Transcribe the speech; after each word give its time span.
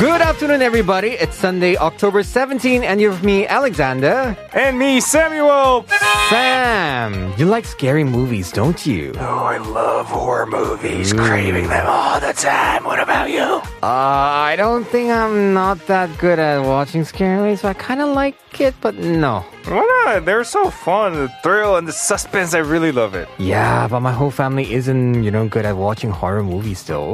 Good 0.00 0.22
afternoon, 0.22 0.62
everybody. 0.62 1.10
It's 1.10 1.36
Sunday, 1.36 1.76
October 1.76 2.22
17, 2.22 2.82
and 2.82 3.02
you're 3.02 3.10
with 3.10 3.22
me, 3.22 3.46
Alexander. 3.46 4.34
And 4.54 4.78
me, 4.78 4.98
Samuel. 4.98 5.84
Sam, 6.30 7.34
you 7.36 7.44
like 7.44 7.66
scary 7.66 8.04
movies, 8.04 8.50
don't 8.50 8.86
you? 8.86 9.12
Oh, 9.18 9.44
I 9.44 9.58
love 9.58 10.06
horror 10.06 10.46
movies, 10.46 11.12
craving 11.12 11.68
them 11.68 11.86
all 11.86 12.18
the 12.18 12.32
time. 12.32 12.84
What 12.84 12.98
about 12.98 13.28
you? 13.28 13.42
Uh, 13.82 14.50
I 14.50 14.54
don't 14.56 14.86
think 14.86 15.10
I'm 15.10 15.52
not 15.52 15.86
that 15.88 16.16
good 16.16 16.38
at 16.38 16.64
watching 16.64 17.04
scary 17.04 17.36
movies, 17.36 17.60
so 17.60 17.68
I 17.68 17.74
kind 17.74 18.00
of 18.00 18.08
like 18.14 18.58
it, 18.58 18.74
but 18.80 18.94
no. 18.94 19.44
Why 19.66 20.04
not? 20.06 20.24
They're 20.24 20.44
so 20.44 20.70
fun. 20.70 21.12
The 21.12 21.28
thrill 21.42 21.76
and 21.76 21.86
the 21.86 21.92
suspense, 21.92 22.54
I 22.54 22.60
really 22.60 22.90
love 22.90 23.14
it. 23.14 23.28
Yeah, 23.38 23.86
but 23.86 24.00
my 24.00 24.12
whole 24.12 24.30
family 24.30 24.72
isn't, 24.72 25.22
you 25.22 25.30
know, 25.30 25.46
good 25.46 25.66
at 25.66 25.76
watching 25.76 26.10
horror 26.10 26.42
movies, 26.42 26.82
though. 26.84 27.12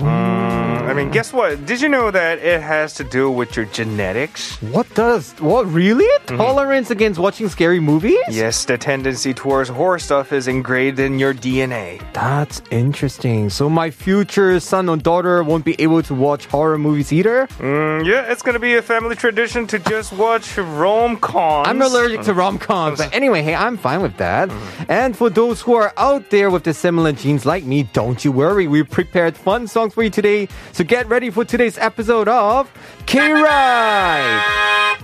I 0.87 0.93
mean, 0.95 1.11
guess 1.11 1.33
what? 1.33 1.67
Did 1.67 1.81
you 1.81 1.89
know 1.89 2.13
that 2.13 2.39
it 2.39 2.63
has 2.63 2.76
to 2.77 3.05
do 3.05 3.31
with 3.31 3.57
your 3.57 3.65
genetics? 3.67 4.61
What 4.61 4.87
does? 4.95 5.33
What 5.41 5.67
really? 5.73 6.07
Tolerance 6.27 6.91
against 6.91 7.19
watching 7.19 7.49
scary 7.49 7.81
movies? 7.81 8.19
Yes, 8.29 8.65
the 8.65 8.77
tendency 8.77 9.33
towards 9.33 9.69
horror 9.71 9.99
stuff 9.99 10.33
is 10.33 10.47
engraved 10.47 10.99
in 10.99 11.19
your 11.19 11.33
DNA. 11.33 12.03
That's 12.13 12.61
interesting. 12.71 13.49
So 13.49 13.71
my 13.71 13.91
future 13.91 14.61
son 14.61 14.89
or 14.89 14.97
daughter 14.99 15.43
won't 15.43 15.65
be 15.65 15.75
able 15.81 16.03
to 16.03 16.15
watch 16.15 16.47
horror 16.47 16.77
movies 16.79 17.13
either? 17.13 17.47
Mm, 17.59 18.05
yeah, 18.05 18.31
it's 18.31 18.43
gonna 18.43 18.59
be 18.59 18.75
a 18.75 18.83
family 18.83 19.17
tradition 19.17 19.67
to 19.69 19.79
just 19.79 20.13
watch 20.13 20.59
rom-coms. 20.59 21.69
I'm 21.69 21.81
allergic 21.81 22.23
to 22.23 22.35
rom-coms. 22.35 22.99
But 22.99 23.15
anyway, 23.15 23.43
hey, 23.43 23.55
I'm 23.55 23.77
fine 23.79 24.03
with 24.03 24.17
that. 24.19 24.51
And 24.89 25.17
for 25.17 25.31
those 25.31 25.63
who 25.63 25.75
are 25.75 25.93
out 25.97 26.29
there 26.31 26.51
with 26.51 26.65
the 26.65 26.75
similar 26.75 27.13
genes 27.13 27.47
like 27.47 27.65
me, 27.65 27.85
don't 27.95 28.23
you 28.25 28.33
worry. 28.33 28.69
We 28.69 28.83
prepared 28.83 29.37
fun 29.37 29.67
songs 29.67 29.95
for 29.95 30.03
you 30.03 30.11
today. 30.11 30.49
So 30.73 30.85
get 30.85 31.09
ready 31.09 31.31
for 31.31 31.45
today's 31.45 31.79
episode 31.79 32.29
of 32.29 32.66
K-Ride. 33.07 34.99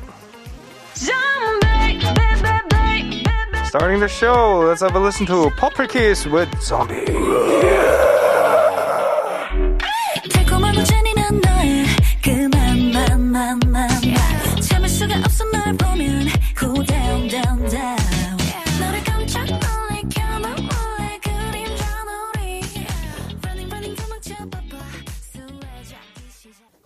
Starting 3.67 4.01
the 4.01 4.09
show, 4.09 4.61
let's 4.67 4.83
have 4.83 4.95
a 4.95 5.01
listen 5.01 5.25
to 5.27 5.49
Purple 5.57 5.87
Kiss 5.87 6.27
with 6.27 6.49
Zombie. 6.61 7.72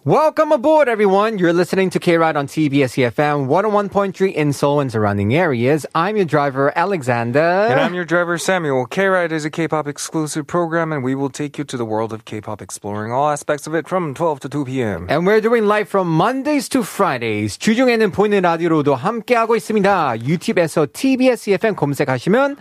Welcome 0.06 0.52
aboard, 0.52 0.90
everyone. 0.90 1.38
You're 1.38 1.54
listening 1.54 1.92
to 1.92 2.00
K-Ride 2.00 2.36
on 2.36 2.48
TBS 2.48 2.98
EFM 2.98 3.46
101.3 3.46 4.34
in 4.34 4.52
Seoul 4.52 4.80
and 4.80 4.92
surrounding 4.92 5.36
areas. 5.36 5.86
I'm 5.94 6.16
your 6.18 6.26
driver, 6.26 6.74
Alexander. 6.76 7.70
And 7.70 7.80
I'm 7.80 7.94
your 7.94 8.04
driver, 8.04 8.40
Samuel. 8.40 8.88
K-Ride 8.88 9.32
is 9.32 9.46
a 9.46 9.52
K-pop 9.52 9.88
exclusive 9.88 10.48
program, 10.48 10.92
and 10.92 11.04
we 11.04 11.14
will 11.14 11.30
take 11.30 11.60
you 11.60 11.64
to 11.66 11.78
the 11.78 11.86
world 11.86 12.14
of 12.14 12.26
K-pop, 12.26 12.64
exploring 12.64 13.12
all 13.12 13.30
aspects 13.30 13.68
of 13.68 13.76
it 13.76 13.88
from 13.88 14.16
12 14.16 14.40
to 14.40 14.50
2 14.50 14.66
p.m. 14.66 15.06
And 15.08 15.24
we're 15.24 15.40
doing 15.40 15.68
live 15.68 15.88
from 15.88 16.08
Mondays 16.08 16.68
to 16.70 16.82
Fridays. 16.82 17.60
주중에는 17.60 18.12
보이는 18.12 18.42
라디오로도 18.42 18.96
함께하고 18.96 19.56
있습니다. 19.56 20.26
유튜브에서 20.26 20.88
TBS 20.92 21.52
EFM 21.52 21.76
검색하시면 21.76 22.58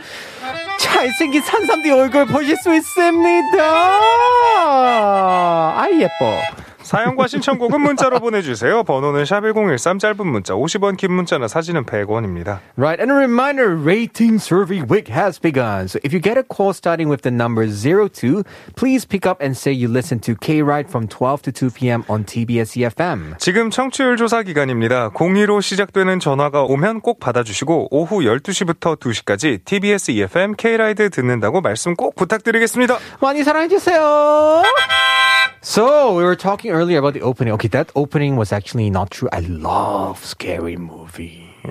잘생긴 0.78 1.40
산삼디 1.40 1.90
얼굴 1.90 2.26
보실 2.26 2.54
수 2.58 2.74
있습니다. 2.74 3.56
아 4.62 5.88
예뻐. 5.94 6.53
사연과 6.85 7.25
신청곡은 7.25 7.81
문자로 7.81 8.19
보내주세요. 8.19 8.83
번호는 8.83 9.23
샵1013 9.23 9.99
짧은 9.99 10.27
문자 10.27 10.53
50원, 10.53 10.97
긴 10.97 11.13
문자나 11.13 11.47
사진은 11.47 11.85
100원입니다. 11.85 12.59
Right, 12.77 13.01
and 13.01 13.11
a 13.11 13.17
reminder, 13.17 13.75
rating 13.75 14.37
survey 14.39 14.85
week 14.85 15.11
has 15.11 15.41
begun. 15.41 15.87
So 15.87 15.99
if 16.05 16.13
you 16.13 16.21
get 16.21 16.37
a 16.37 16.43
call 16.43 16.73
starting 16.73 17.09
with 17.09 17.23
the 17.23 17.33
number 17.33 17.65
02, 17.65 18.43
please 18.75 19.03
pick 19.03 19.25
up 19.25 19.41
and 19.41 19.57
say 19.57 19.73
you 19.73 19.89
listen 19.89 20.21
to 20.21 20.35
K-Ride 20.37 20.87
from 20.87 21.07
12 21.09 21.41
to 21.49 21.51
2 21.51 21.71
p.m. 21.71 22.03
on 22.07 22.23
TBS 22.23 22.77
EFM. 22.77 23.33
지금 23.39 23.71
청취율 23.71 24.15
조사 24.17 24.43
기간입니다. 24.43 25.09
02로 25.09 25.63
시작되는 25.63 26.19
전화가 26.19 26.63
오면 26.63 27.01
꼭 27.01 27.19
받아주시고 27.19 27.87
오후 27.89 28.19
12시부터 28.21 28.99
2시까지 28.99 29.65
TBS 29.65 30.11
EFM 30.11 30.53
K-라이드 30.55 31.09
듣는다고 31.09 31.61
말씀 31.61 31.95
꼭 31.95 32.15
부탁드리겠습니다. 32.15 32.99
많이 33.19 33.43
사랑해주세요. 33.43 34.61
So 35.64 36.16
we 36.16 36.24
were 36.24 36.36
talking 36.36 36.70
earlier 36.70 36.98
about 36.98 37.14
the 37.14 37.20
opening. 37.22 37.52
Okay, 37.54 37.68
that 37.68 37.90
opening 37.94 38.36
was 38.36 38.52
actually 38.52 38.90
not 38.90 39.10
true. 39.10 39.28
I 39.32 39.40
love 39.40 40.24
scary 40.24 40.76
movies. 40.76 41.44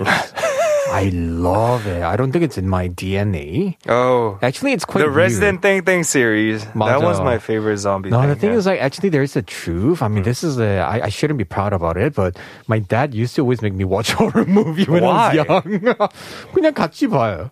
I 0.92 1.10
love 1.14 1.86
it. 1.86 2.02
I 2.02 2.16
don't 2.16 2.32
think 2.32 2.44
it's 2.44 2.58
in 2.58 2.68
my 2.70 2.88
DNA. 2.90 3.78
Oh, 3.88 4.40
Actually, 4.42 4.74
it's 4.74 4.86
quite 4.86 5.02
the 5.02 5.08
weird. 5.08 5.18
Resident 5.18 5.62
Thing 5.62 5.84
Thing 5.84 6.04
series. 6.04 6.66
That 6.66 6.76
맞아. 6.76 7.02
was 7.02 7.20
my 7.22 7.38
favorite 7.38 7.78
zombie 7.78 8.10
No, 8.10 8.22
thing. 8.22 8.30
the 8.30 8.36
thing 8.36 8.52
yeah. 8.52 8.58
is 8.58 8.66
like 8.66 8.80
actually 8.82 9.10
there 9.10 9.22
is 9.22 9.36
a 9.36 9.42
truth. 9.44 10.02
I 10.02 10.08
mean, 10.08 10.22
Mm. 10.24 10.26
this 10.26 10.44
is 10.44 10.58
a 10.60 10.80
I, 10.82 11.06
I 11.06 11.10
shouldn't 11.10 11.38
be 11.38 11.46
proud 11.46 11.74
about 11.74 11.98
it, 11.98 12.14
but 12.16 12.38
my 12.68 12.80
dad 12.80 13.14
used 13.14 13.36
to 13.36 13.42
always 13.42 13.62
make 13.62 13.74
me 13.74 13.84
watch 13.86 14.14
horror 14.14 14.46
movie 14.46 14.86
when 14.86 15.04
Why? 15.04 15.10
I 15.14 15.28
was 15.28 15.46
young. 15.46 15.62
그냥 16.54 16.74
같이 16.74 17.06
봐요. 17.10 17.52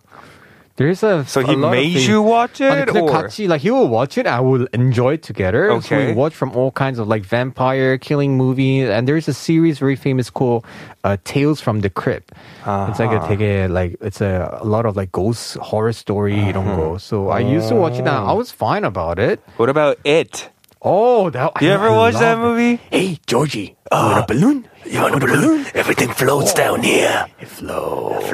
There's 0.78 1.02
a 1.02 1.24
So 1.26 1.40
he 1.42 1.54
a 1.54 1.56
lot 1.58 1.66
of 1.66 1.72
made 1.74 1.92
things- 1.94 2.06
you 2.06 2.22
watch 2.22 2.60
아니, 2.60 2.82
it, 2.82 2.88
그냥 2.88 3.02
or 3.02 3.10
같이 3.26 3.48
like 3.48 3.62
he 3.62 3.72
will 3.72 3.88
watch 3.88 4.16
it. 4.16 4.28
I 4.28 4.38
will 4.38 4.68
enjoy 4.72 5.14
it 5.14 5.22
together. 5.26 5.74
So 5.82 5.82
Okay. 5.82 6.06
we 6.06 6.12
watch 6.14 6.36
from 6.38 6.54
all 6.54 6.70
kinds 6.70 7.00
of 7.00 7.08
like 7.08 7.24
vampire 7.26 7.98
killing 7.98 8.36
movies, 8.38 8.88
and 8.88 9.08
there's 9.08 9.26
a 9.26 9.34
series 9.34 9.80
very 9.80 9.96
famous 9.96 10.30
called 10.30 10.62
uh, 11.02 11.16
Tales 11.24 11.60
from 11.60 11.80
the 11.80 11.90
Crypt. 11.90 12.30
It's 12.62 13.00
like 13.02 13.10
a 13.10 13.18
Uh-huh. 13.18 13.26
되게 13.26 13.66
like 13.68 13.98
it's 14.00 14.20
a, 14.22 14.60
a 14.62 14.64
lot 14.64 14.86
of 14.86 14.94
like 14.94 15.10
ghost 15.10 15.58
horror 15.58 15.90
story 15.90 16.38
이런 16.38 16.62
거. 16.78 17.00
So 17.02 17.26
I 17.34 17.40
used 17.40 17.66
to 17.70 17.74
watch 17.74 17.98
it. 17.98 18.06
And 18.06 18.14
I 18.14 18.30
was 18.38 18.52
fine 18.54 18.84
about 18.86 19.18
it. 19.18 19.40
what 19.58 19.66
about 19.68 19.98
it? 20.06 20.46
Oh, 20.80 21.26
that 21.30 21.58
You 21.60 21.70
I- 21.70 21.74
ever 21.74 21.88
I 21.90 21.96
watch 22.06 22.14
that 22.22 22.38
love 22.38 22.38
it. 22.38 22.42
movie? 22.54 22.80
Hey, 22.88 23.18
Georgie, 23.26 23.74
you 23.92 23.98
want 23.98 24.18
a 24.18 24.26
balloon? 24.26 24.68
You 24.84 25.00
want 25.00 25.14
a 25.16 25.18
balloon? 25.18 25.66
Everything 25.74 26.08
floats 26.10 26.52
down 26.54 26.82
here. 26.82 27.26
It 27.40 27.48
flows. 27.48 28.24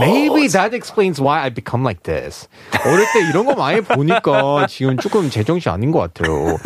Maybe 0.00 0.48
that 0.48 0.74
explains 0.74 1.20
why 1.20 1.40
I 1.42 1.48
become 1.50 1.82
like 1.82 2.02
this. 2.04 2.48
어릴 2.84 3.06
때 3.12 3.20
이런 3.30 3.46
거 3.46 3.54
많이 3.54 3.80
보니까 3.80 4.66
지금 4.68 4.96
조금 4.98 5.28
제정신 5.30 5.72
아닌 5.72 5.90
것 5.92 6.12
같아요. 6.14 6.58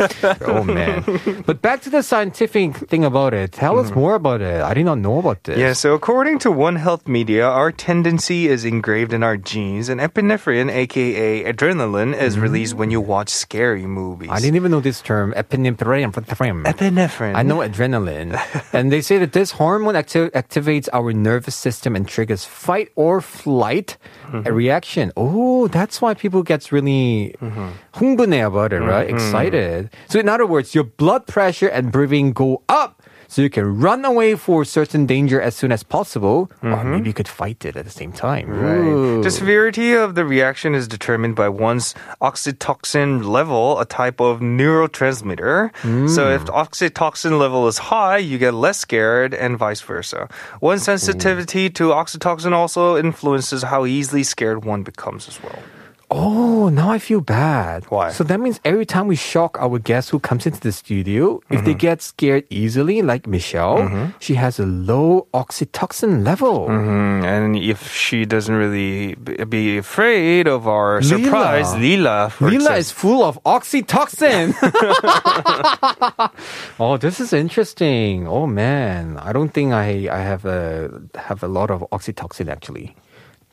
Oh 0.47 0.63
man. 0.63 1.03
But 1.45 1.61
back 1.61 1.81
to 1.81 1.89
the 1.89 2.03
scientific 2.03 2.77
thing 2.89 3.03
about 3.03 3.33
it. 3.33 3.51
Tell 3.51 3.79
us 3.79 3.91
more 3.95 4.15
about 4.15 4.41
it. 4.41 4.61
I 4.61 4.73
did 4.73 4.85
not 4.85 4.99
know 4.99 5.19
about 5.19 5.43
this. 5.43 5.57
Yeah, 5.57 5.73
so 5.73 5.93
according 5.93 6.39
to 6.39 6.51
One 6.51 6.75
Health 6.75 7.07
Media, 7.07 7.47
our 7.47 7.71
tendency 7.71 8.47
is 8.47 8.65
engraved 8.65 9.13
in 9.13 9.23
our 9.23 9.37
genes, 9.37 9.89
and 9.89 9.99
epinephrine, 10.01 10.69
aka 10.71 11.43
adrenaline, 11.45 12.13
is 12.15 12.37
released 12.37 12.75
when 12.75 12.91
you 12.91 13.01
watch 13.01 13.29
scary 13.29 13.85
movies. 13.87 14.29
I 14.31 14.39
didn't 14.39 14.57
even 14.57 14.71
know 14.71 14.81
this 14.81 15.01
term. 15.01 15.33
Epinephrine. 15.33 16.11
Epinephrine. 16.13 17.35
I 17.38 17.42
know 17.42 17.58
adrenaline. 17.58 18.34
and 18.72 18.90
they 18.90 19.00
say 19.00 19.18
that 19.18 19.32
this 19.32 19.52
hormone 19.52 19.96
acti- 19.96 20.30
activates 20.30 20.88
our 20.92 21.12
nervous 21.12 21.54
system 21.54 21.94
and 21.94 22.06
triggers 22.06 22.44
fight 22.44 22.90
or 22.96 23.20
flight 23.20 23.96
mm-hmm. 24.26 24.52
reaction. 24.52 25.12
Oh, 25.16 25.68
that's 25.68 26.02
why 26.02 26.14
people 26.14 26.42
gets 26.42 26.72
really 26.72 27.34
mm 27.40 27.74
about 27.98 28.72
it, 28.72 28.78
right? 28.78 29.08
Mm-hmm. 29.08 29.16
Excited. 29.16 29.90
So 30.08 30.20
in 30.20 30.28
other 30.28 30.46
words, 30.46 30.74
your 30.74 30.84
blood 30.84 31.26
pressure 31.26 31.66
and 31.66 31.90
breathing 31.90 32.32
go 32.32 32.62
up 32.68 32.97
so 33.28 33.42
you 33.42 33.50
can 33.50 33.78
run 33.78 34.04
away 34.04 34.34
for 34.36 34.64
certain 34.64 35.04
danger 35.04 35.38
as 35.40 35.54
soon 35.54 35.70
as 35.70 35.82
possible, 35.82 36.50
or 36.62 36.70
mm-hmm. 36.70 36.90
maybe 36.92 37.08
you 37.10 37.14
could 37.14 37.28
fight 37.28 37.64
it 37.64 37.76
at 37.76 37.84
the 37.84 37.90
same 37.90 38.10
time. 38.10 38.50
Ooh. 38.50 39.22
The 39.22 39.30
severity 39.30 39.92
of 39.92 40.14
the 40.14 40.24
reaction 40.24 40.74
is 40.74 40.88
determined 40.88 41.36
by 41.36 41.50
one's 41.50 41.94
oxytocin 42.22 43.24
level, 43.24 43.78
a 43.78 43.84
type 43.84 44.18
of 44.20 44.40
neurotransmitter. 44.40 45.72
Mm. 45.82 46.08
So 46.08 46.30
if 46.30 46.46
the 46.46 46.52
oxytocin 46.52 47.38
level 47.38 47.68
is 47.68 47.78
high, 47.92 48.16
you 48.16 48.38
get 48.38 48.54
less 48.54 48.78
scared 48.78 49.34
and 49.34 49.58
vice 49.58 49.82
versa. 49.82 50.28
One's 50.62 50.84
sensitivity 50.84 51.68
to 51.70 51.90
oxytocin 51.90 52.52
also 52.52 52.96
influences 52.96 53.62
how 53.62 53.84
easily 53.84 54.22
scared 54.22 54.64
one 54.64 54.82
becomes 54.82 55.28
as 55.28 55.42
well. 55.42 55.62
Oh, 56.10 56.70
now 56.70 56.88
I 56.90 56.98
feel 56.98 57.20
bad. 57.20 57.84
Why? 57.90 58.10
So 58.10 58.24
that 58.24 58.40
means 58.40 58.60
every 58.64 58.86
time 58.86 59.08
we 59.08 59.16
shock 59.16 59.58
our 59.60 59.78
guest 59.78 60.08
who 60.08 60.18
comes 60.18 60.46
into 60.46 60.58
the 60.60 60.72
studio, 60.72 61.40
if 61.50 61.58
Mm-hmm. 61.60 61.64
they 61.66 61.74
get 61.74 62.00
scared 62.00 62.44
easily, 62.48 63.02
like 63.02 63.26
Michelle, 63.26 64.12
she 64.18 64.34
has 64.34 64.58
a 64.58 64.64
low 64.64 65.26
oxytocin 65.34 66.24
level. 66.24 66.66
Mm, 66.68 67.24
and 67.24 67.56
if 67.56 67.92
she 67.92 68.24
doesn't 68.24 68.54
really 68.54 69.16
be 69.48 69.76
afraid 69.76 70.48
of 70.48 70.66
our 70.66 71.00
Leela. 71.00 71.04
surprise, 71.24 71.74
Lila, 71.76 72.32
Lila 72.40 72.54
example. 72.56 72.76
is 72.80 72.90
full 72.90 73.22
of 73.22 73.38
oxytocin. 73.44 74.54
oh, 76.80 76.96
this 76.96 77.20
is 77.20 77.32
interesting. 77.32 78.26
Oh 78.26 78.46
man, 78.46 79.18
I 79.18 79.32
don't 79.32 79.52
think 79.52 79.72
I 79.72 80.08
I 80.10 80.20
have 80.24 80.44
a 80.46 80.88
have 81.16 81.42
a 81.42 81.48
lot 81.48 81.70
of 81.70 81.84
oxytocin 81.92 82.48
actually. 82.50 82.96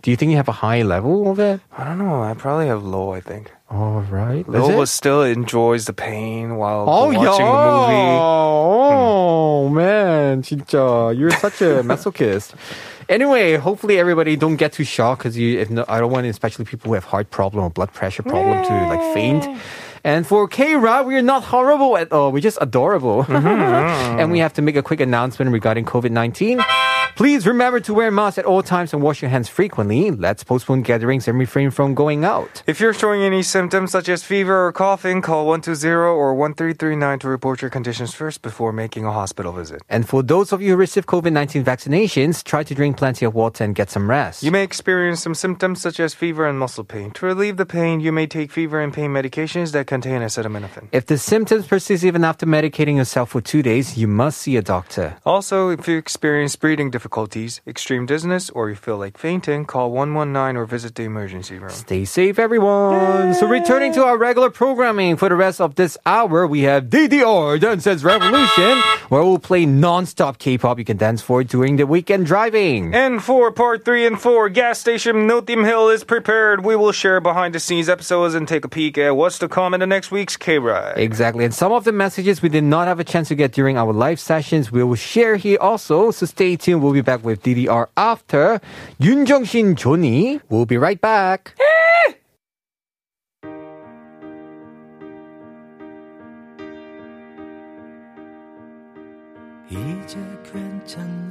Do 0.05 0.11
you 0.11 0.17
think 0.17 0.29
you 0.29 0.37
have 0.37 0.47
a 0.47 0.51
high 0.61 0.83
level 0.83 1.31
of 1.31 1.39
it? 1.39 1.61
I 1.75 1.83
don't 1.83 1.97
know. 1.97 2.21
I 2.21 2.35
probably 2.35 2.67
have 2.67 2.83
low. 2.83 3.13
I 3.13 3.21
think 3.21 3.51
All 3.71 4.01
right. 4.01 4.45
Is 4.45 4.47
low, 4.47 4.69
it? 4.69 4.77
but 4.77 4.85
still 4.87 5.23
enjoys 5.23 5.85
the 5.85 5.93
pain 5.93 6.57
while 6.57 6.85
Oh, 6.87 7.07
watching 7.07 7.23
the 7.23 7.29
movie. 7.33 8.17
Oh, 8.21 9.67
hmm. 9.67 9.73
man. 9.73 10.43
진짜. 10.43 11.17
You're 11.17 11.31
such 11.31 11.59
a 11.63 11.81
masochist. 11.89 12.53
Anyway, 13.09 13.57
hopefully 13.57 13.97
everybody 13.97 14.35
don't 14.35 14.57
get 14.57 14.73
too 14.73 14.83
shocked 14.83 15.23
because 15.23 15.39
you, 15.39 15.57
if 15.57 15.71
no, 15.71 15.83
I 15.87 15.99
don't 15.99 16.11
want 16.11 16.27
especially 16.27 16.65
people 16.65 16.89
who 16.89 16.93
have 16.93 17.05
heart 17.05 17.31
problem 17.31 17.63
or 17.63 17.71
blood 17.71 17.91
pressure 17.91 18.21
problem 18.21 18.63
to 18.63 18.73
like 18.85 19.01
faint. 19.15 19.49
And 20.03 20.27
for 20.27 20.47
K-Ra, 20.47 21.01
we 21.01 21.15
are 21.15 21.23
not 21.23 21.41
horrible 21.45 21.97
at 21.97 22.11
all. 22.11 22.31
We're 22.31 22.45
just 22.45 22.59
adorable. 22.61 23.23
Mm-hmm. 23.23 24.19
and 24.21 24.31
we 24.31 24.37
have 24.37 24.53
to 24.53 24.61
make 24.61 24.75
a 24.75 24.83
quick 24.83 24.99
announcement 25.01 25.49
regarding 25.51 25.85
COVID-19. 25.85 26.63
Please 27.15 27.47
remember 27.47 27.79
to 27.79 27.93
wear 27.93 28.11
masks 28.11 28.37
at 28.37 28.43
all 28.43 28.61
times 28.61 28.91
and 28.91 29.01
wash 29.01 29.21
your 29.21 29.31
hands 29.31 29.47
frequently. 29.47 30.11
Let's 30.11 30.43
postpone 30.43 30.81
gatherings 30.81 31.29
and 31.29 31.39
refrain 31.39 31.71
from 31.71 31.95
going 31.95 32.25
out. 32.25 32.61
If 32.67 32.81
you're 32.81 32.93
showing 32.93 33.21
any 33.21 33.41
symptoms 33.41 33.91
such 33.91 34.09
as 34.09 34.21
fever 34.21 34.67
or 34.67 34.73
coughing, 34.73 35.21
call 35.21 35.45
120 35.45 35.95
or 35.95 36.33
1339 36.35 37.19
to 37.19 37.29
report 37.29 37.61
your 37.61 37.71
conditions 37.71 38.13
first 38.13 38.41
before 38.41 38.73
making 38.73 39.05
a 39.05 39.13
hospital 39.13 39.53
visit. 39.53 39.81
And 39.87 40.05
for 40.05 40.23
those 40.23 40.51
of 40.51 40.61
you 40.61 40.71
who 40.71 40.75
received 40.75 41.07
COVID-19 41.07 41.63
vaccinations, 41.63 42.43
try 42.43 42.63
to 42.63 42.75
drink 42.75 42.97
plenty 42.97 43.23
of 43.23 43.33
water 43.33 43.63
and 43.63 43.73
get 43.73 43.89
some 43.89 44.09
rest. 44.09 44.43
You 44.43 44.51
may 44.51 44.63
experience 44.63 45.21
some 45.21 45.35
symptoms 45.35 45.81
such 45.81 46.01
as 46.01 46.13
fever 46.13 46.45
and 46.45 46.59
muscle 46.59 46.83
pain. 46.83 47.11
To 47.11 47.27
relieve 47.27 47.55
the 47.55 47.65
pain, 47.65 48.01
you 48.01 48.11
may 48.11 48.27
take 48.27 48.51
fever 48.51 48.81
and 48.81 48.93
pain 48.93 49.11
medications 49.11 49.71
that 49.71 49.87
contain 49.87 50.19
acetaminophen. 50.19 50.89
if 50.91 51.05
the 51.05 51.17
symptoms 51.17 51.65
persist 51.65 52.03
even 52.03 52.25
after 52.25 52.45
medicating 52.45 52.97
yourself 52.97 53.29
for 53.29 53.39
two 53.39 53.63
days, 53.63 53.97
you 53.97 54.09
must 54.09 54.39
see 54.39 54.57
a 54.57 54.61
doctor. 54.61 55.15
Also, 55.25 55.69
if 55.69 55.87
you 55.87 55.97
experience 55.97 56.57
breathing 56.57 56.91
difficulties, 56.91 57.04
extreme 57.67 58.05
dizziness, 58.05 58.49
or 58.49 58.69
you 58.69 58.75
feel 58.75 58.97
like 58.97 59.17
fainting, 59.17 59.65
call 59.65 59.91
119 59.91 60.57
or 60.57 60.65
visit 60.65 60.95
the 60.95 61.03
emergency 61.03 61.57
room. 61.57 61.69
Stay 61.69 62.05
safe, 62.05 62.39
everyone. 62.39 63.33
So, 63.33 63.47
returning 63.47 63.93
to 63.93 64.03
our 64.03 64.17
regular 64.17 64.49
programming 64.49 65.17
for 65.17 65.29
the 65.29 65.35
rest 65.35 65.61
of 65.61 65.75
this 65.75 65.97
hour, 66.05 66.47
we 66.47 66.61
have 66.61 66.85
DDR 66.85 67.59
Dance 67.59 67.83
Dance 67.83 68.03
Revolution, 68.03 68.79
where 69.09 69.23
we'll 69.23 69.39
play 69.39 69.65
non-stop 69.65 70.37
K-pop 70.37 70.79
you 70.79 70.85
can 70.85 70.97
dance 70.97 71.21
for 71.21 71.43
during 71.43 71.75
the 71.75 71.85
weekend 71.85 72.25
driving. 72.25 72.93
And 72.93 73.23
for 73.23 73.51
part 73.51 73.85
three 73.85 74.05
and 74.05 74.19
four, 74.19 74.49
gas 74.49 74.79
station 74.79 75.27
Notim 75.27 75.65
Hill 75.65 75.89
is 75.89 76.03
prepared. 76.03 76.65
We 76.65 76.75
will 76.75 76.91
share 76.91 77.21
behind 77.21 77.55
the 77.55 77.59
scenes 77.59 77.89
episodes 77.89 78.33
and 78.33 78.47
take 78.47 78.65
a 78.65 78.69
peek 78.69 78.97
at 78.97 79.15
what's 79.15 79.39
to 79.39 79.47
come 79.47 79.73
in 79.73 79.79
the 79.79 79.87
next 79.87 80.11
week's 80.11 80.37
K 80.37 80.59
Ride. 80.59 80.97
Exactly. 80.97 81.45
And 81.45 81.53
some 81.53 81.71
of 81.71 81.83
the 81.83 81.91
messages 81.91 82.41
we 82.41 82.49
did 82.49 82.63
not 82.63 82.87
have 82.87 82.99
a 82.99 83.03
chance 83.03 83.27
to 83.27 83.35
get 83.35 83.51
during 83.51 83.77
our 83.77 83.93
live 83.93 84.19
sessions, 84.19 84.71
we 84.71 84.83
will 84.83 84.95
share 84.95 85.35
here 85.35 85.57
also. 85.61 86.11
So 86.11 86.25
stay 86.25 86.55
tuned. 86.55 86.81
We'll 86.81 86.93
be 86.94 87.00
back 87.00 87.24
with 87.24 87.42
DDR 87.42 87.88
after 87.96 88.60
Yoon 89.00 89.26
Jung-shin 89.26 89.74
Johnny. 89.74 90.40
We'll 90.48 90.66
be 90.66 90.76
right 90.78 91.00
back. 91.00 91.54
이제 99.70 100.18
괜찮 100.42 101.23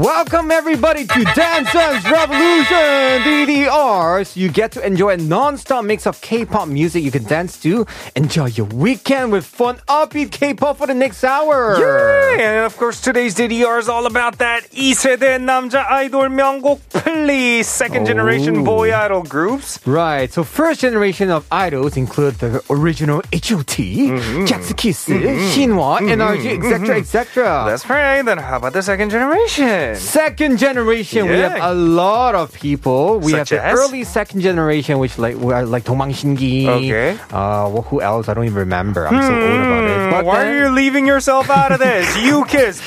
Welcome 0.00 0.50
everybody 0.50 1.04
to 1.04 1.24
Dance 1.36 1.74
Dance 1.74 2.10
Revolution 2.10 3.20
DDRs. 3.20 4.34
You 4.34 4.48
get 4.48 4.72
to 4.72 4.80
enjoy 4.80 5.10
a 5.10 5.16
non-stop 5.18 5.84
mix 5.84 6.06
of 6.06 6.18
K-pop 6.22 6.68
music 6.68 7.04
you 7.04 7.10
can 7.10 7.24
dance 7.24 7.60
to. 7.60 7.84
Enjoy 8.16 8.46
your 8.46 8.64
weekend 8.68 9.30
with 9.30 9.44
fun 9.44 9.76
upbeat 9.88 10.30
K-pop 10.30 10.78
for 10.78 10.86
the 10.86 10.94
next 10.94 11.22
hour. 11.22 11.76
Yeah, 11.78 12.40
and 12.40 12.64
of 12.64 12.78
course 12.78 13.02
today's 13.02 13.34
DDR 13.34 13.78
is 13.78 13.90
all 13.90 14.06
about 14.06 14.38
that 14.38 14.62
이세대 14.72 15.36
남자 15.36 15.84
아이돌 15.84 16.30
명곡 16.30 16.80
Please 16.88 17.68
second 17.68 18.06
generation 18.06 18.60
oh. 18.60 18.64
boy 18.64 18.94
idol 18.94 19.22
groups. 19.22 19.78
Right. 19.84 20.32
So 20.32 20.44
first 20.44 20.80
generation 20.80 21.28
of 21.28 21.46
idols 21.52 21.98
include 21.98 22.38
the 22.38 22.62
original 22.70 23.20
H.O.T, 23.32 24.08
mm-hmm. 24.08 24.44
Kiss, 24.46 25.08
mm-hmm. 25.08 25.44
Shinhwa, 25.52 25.98
mm-hmm. 25.98 26.20
NRG, 26.20 26.56
etc., 26.56 26.96
etc. 26.96 27.64
That's 27.66 27.88
right. 27.90 28.22
Then 28.22 28.38
how 28.38 28.56
about 28.56 28.72
the 28.72 28.82
second 28.82 29.10
generation? 29.10 29.89
Second 29.96 30.58
generation, 30.58 31.26
we 31.28 31.38
have 31.38 31.58
a 31.60 31.74
lot 31.74 32.34
of 32.34 32.52
people. 32.52 33.18
We 33.18 33.32
Such 33.32 33.50
have 33.50 33.60
the 33.60 33.64
as? 33.64 33.78
early 33.78 34.04
second 34.04 34.40
generation, 34.40 34.98
which 34.98 35.18
like 35.18 35.36
like 35.36 35.84
Dongbang 35.84 36.12
Shingi. 36.12 36.66
Okay. 36.66 37.12
Uh, 37.30 37.68
well, 37.72 37.82
who 37.82 38.00
else? 38.00 38.28
I 38.28 38.34
don't 38.34 38.44
even 38.44 38.58
remember. 38.58 39.06
I'm 39.08 39.20
so 39.22 39.32
old 39.34 39.60
about 39.60 39.84
it. 39.84 40.10
But 40.10 40.20
Hmm, 40.22 40.26
Why 40.26 40.44
then- 40.44 40.54
are 40.54 40.58
you 40.58 40.68
leaving 40.74 41.06
yourself 41.06 41.48
out 41.50 41.72
of 41.72 41.78
this? 41.78 42.06
U-KISS. 42.24 42.80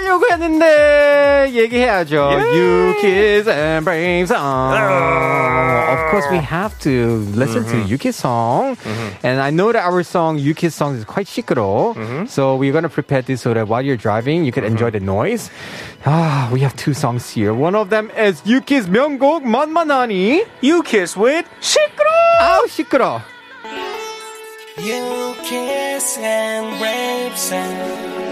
하려고 0.00 0.26
했는데 0.30 1.50
얘기해야죠. 1.52 2.30
yeah. 2.32 2.54
U-KISS 2.54 3.48
and 3.48 3.84
brave 3.84 4.28
song. 4.28 4.72
Uh. 4.72 5.92
Of 5.92 6.10
course, 6.10 6.24
we 6.30 6.38
have 6.38 6.78
to 6.80 7.26
listen 7.34 7.64
mm-hmm. 7.64 7.82
to 7.82 7.88
U-KISS 7.88 8.16
song, 8.16 8.76
mm-hmm. 8.76 9.26
and 9.26 9.40
I 9.40 9.50
know 9.50 9.72
that 9.72 9.84
our 9.84 10.02
song 10.02 10.38
U-KISS 10.38 10.74
song 10.74 10.96
is 10.96 11.04
quite 11.04 11.26
시끄러. 11.26 11.94
Mm-hmm. 11.94 12.26
So 12.26 12.56
we're 12.56 12.72
gonna 12.72 12.88
prepare 12.88 13.22
this 13.22 13.42
so 13.42 13.54
that 13.54 13.68
while 13.68 13.82
you're 13.82 13.96
driving, 13.96 14.44
you 14.44 14.52
can 14.52 14.64
mm-hmm. 14.64 14.72
enjoy 14.72 14.90
the 14.90 15.00
noise. 15.00 15.50
Ah, 16.06 16.48
we 16.52 16.60
have 16.60 16.74
two 16.76 16.94
songs 16.94 17.28
here. 17.28 17.52
One 17.52 17.74
of 17.74 17.90
them 17.90 18.10
is 18.16 18.42
U-KISS 18.44 18.88
명곡 18.88 19.44
만만하니. 19.44 20.44
U-KISS 20.62 21.16
with 21.16 21.46
시끄러. 21.60 22.10
아우 22.40 22.66
시끄러. 22.68 23.20
You 24.78 25.34
kiss 25.44 26.16
and 26.16 26.78
brave 26.78 27.36
song. 27.36 28.29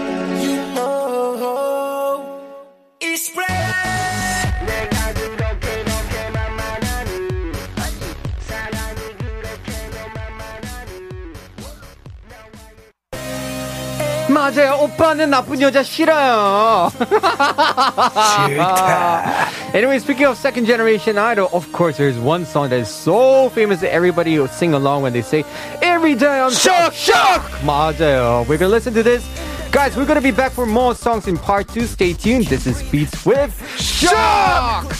맞아요. 14.34 14.78
오빠는 14.82 15.30
나쁜 15.30 15.60
여자 15.60 15.82
싫어요. 15.82 16.90
Anyway, 19.74 19.98
speaking 19.98 20.26
of 20.26 20.36
second 20.36 20.66
generation 20.66 21.16
idol, 21.18 21.48
of 21.52 21.70
course, 21.72 21.96
there's 21.96 22.18
one 22.18 22.44
song 22.44 22.68
that 22.70 22.80
is 22.80 22.88
so 22.88 23.48
famous 23.50 23.80
that 23.80 23.92
everybody 23.92 24.38
will 24.38 24.48
sing 24.48 24.74
along 24.74 25.02
when 25.02 25.12
they 25.12 25.22
say, 25.22 25.44
Every 25.80 26.14
day 26.14 26.40
I'm 26.40 26.50
shocked, 26.50 26.96
shocked! 26.96 27.50
맞아요. 27.64 28.44
We're 28.48 28.58
gonna 28.58 28.70
listen 28.70 28.92
to 28.94 29.02
this. 29.02 29.24
Guys, 29.71 29.95
we're 29.95 30.05
gonna 30.05 30.19
be 30.19 30.31
back 30.31 30.51
for 30.51 30.65
more 30.65 30.95
songs 30.95 31.27
in 31.27 31.37
part 31.37 31.67
two. 31.67 31.85
Stay 31.85 32.13
tuned. 32.13 32.47
This 32.47 32.65
is 32.65 32.81
Beast 32.89 33.23
with 33.23 33.53
Shock! 33.79 34.91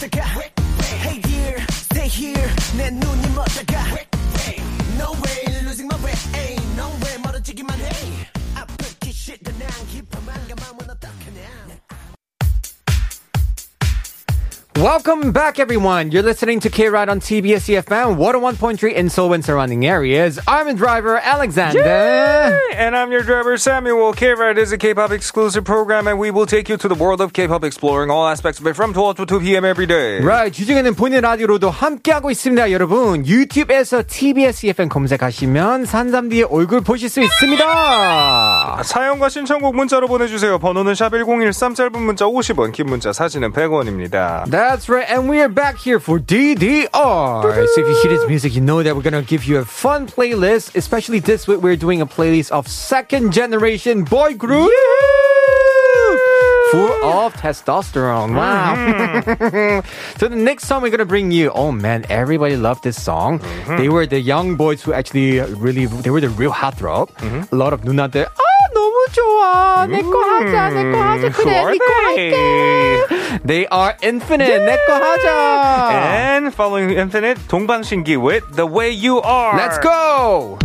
Welcome 14.78 15.30
back, 15.30 15.60
everyone. 15.60 16.10
You're 16.10 16.24
listening 16.24 16.58
to 16.60 16.68
K 16.68 16.88
Ride 16.88 17.08
on 17.08 17.20
TBS 17.20 17.70
EFM 17.70 18.16
101.3 18.16 18.92
in 18.92 19.08
Seoul 19.08 19.32
and 19.32 19.44
surrounding 19.44 19.86
areas. 19.86 20.40
I'm 20.48 20.66
a 20.66 20.74
driver, 20.74 21.16
Alexander. 21.16 22.58
And 22.74 22.96
I'm 22.96 23.12
your 23.12 23.22
driver, 23.22 23.56
Samuel. 23.56 24.12
K-Ride 24.12 24.58
is 24.58 24.72
a 24.72 24.78
K-pop 24.78 25.12
exclusive 25.12 25.64
program, 25.64 26.08
and 26.08 26.18
we 26.18 26.32
will 26.32 26.44
take 26.44 26.68
you 26.68 26.76
to 26.76 26.88
the 26.88 26.94
world 26.94 27.20
of 27.20 27.32
K-pop, 27.32 27.62
exploring 27.62 28.10
all 28.10 28.26
aspects 28.26 28.58
of 28.58 28.66
it 28.66 28.74
from 28.74 28.92
12 28.92 29.16
to 29.18 29.26
2 29.26 29.40
p.m. 29.40 29.64
every 29.64 29.86
day. 29.86 30.20
Right. 30.20 30.52
주중에는 30.52 30.94
본인 30.94 31.20
라디오로도 31.22 31.70
함께하고 31.70 32.32
있습니다, 32.32 32.72
여러분. 32.72 33.24
유튜브에서 33.24 34.02
TBS 34.06 34.66
EFM 34.66 34.88
검색하시면 34.88 35.84
산삼디의 35.84 36.48
얼굴 36.50 36.80
보실 36.80 37.08
수 37.08 37.22
있습니다. 37.22 38.82
사연과 38.82 39.28
신청곡 39.28 39.76
문자로 39.76 40.08
보내주세요. 40.08 40.58
번호는 40.58 40.94
샵1013, 40.94 41.76
짧은 41.76 42.02
문자 42.02 42.24
50원, 42.24 42.72
긴 42.72 42.86
문자 42.86 43.12
사진은 43.12 43.52
100원입니다. 43.52 44.50
That's 44.50 44.67
That's 44.68 44.88
right, 44.88 45.06
and 45.08 45.28
we 45.28 45.40
are 45.40 45.48
back 45.48 45.78
here 45.78 45.98
for 45.98 46.18
DDR. 46.18 46.88
So 46.92 47.80
if 47.80 47.88
you 47.88 47.96
hear 48.02 48.10
this 48.18 48.28
music, 48.28 48.54
you 48.54 48.60
know 48.60 48.82
that 48.82 48.94
we're 48.94 49.02
gonna 49.02 49.22
give 49.22 49.44
you 49.44 49.58
a 49.58 49.64
fun 49.64 50.06
playlist. 50.06 50.76
Especially 50.76 51.18
this 51.18 51.48
week, 51.48 51.62
we're 51.62 51.76
doing 51.76 52.00
a 52.00 52.06
playlist 52.06 52.50
of 52.50 52.68
second 52.68 53.32
generation 53.32 54.04
boy 54.04 54.34
group. 54.34 54.70
Full 56.72 57.04
of 57.04 57.32
testosterone. 57.34 58.34
Wow. 58.34 59.82
so 60.18 60.28
the 60.28 60.36
next 60.36 60.64
song 60.66 60.82
we're 60.82 60.90
gonna 60.90 61.04
bring 61.04 61.30
you. 61.30 61.50
Oh 61.54 61.72
man, 61.72 62.04
everybody 62.10 62.56
loved 62.56 62.84
this 62.84 63.00
song. 63.00 63.40
They 63.78 63.88
were 63.88 64.06
the 64.06 64.20
young 64.20 64.56
boys 64.56 64.82
who 64.82 64.92
actually 64.92 65.40
really 65.40 65.86
they 65.86 66.10
were 66.10 66.20
the 66.20 66.28
real 66.30 66.52
heartthrob. 66.52 67.08
A 67.50 67.56
lot 67.56 67.72
of 67.72 67.80
누나들 67.82 68.26
아 68.26 68.47
너무 68.98 69.06
좋아 69.12 69.86
내거 69.86 70.20
하자 70.20 70.70
내거 70.70 70.98
하자 71.00 71.28
그래 71.30 71.52
Who 71.52 71.64
are 71.64 71.72
니거 71.72 71.84
할게. 72.04 72.30
they? 72.30 73.24
They 73.46 73.66
are 73.72 73.94
infinite. 74.02 74.58
내거 74.64 74.92
하자. 74.94 75.90
And 75.92 76.52
following 76.54 76.90
Infinite, 76.98 77.40
동방신기 77.48 78.16
with 78.16 78.44
The 78.56 78.66
Way 78.66 78.90
You 78.92 79.20
Are. 79.22 79.56
Let's 79.56 79.78
go. 79.80 80.58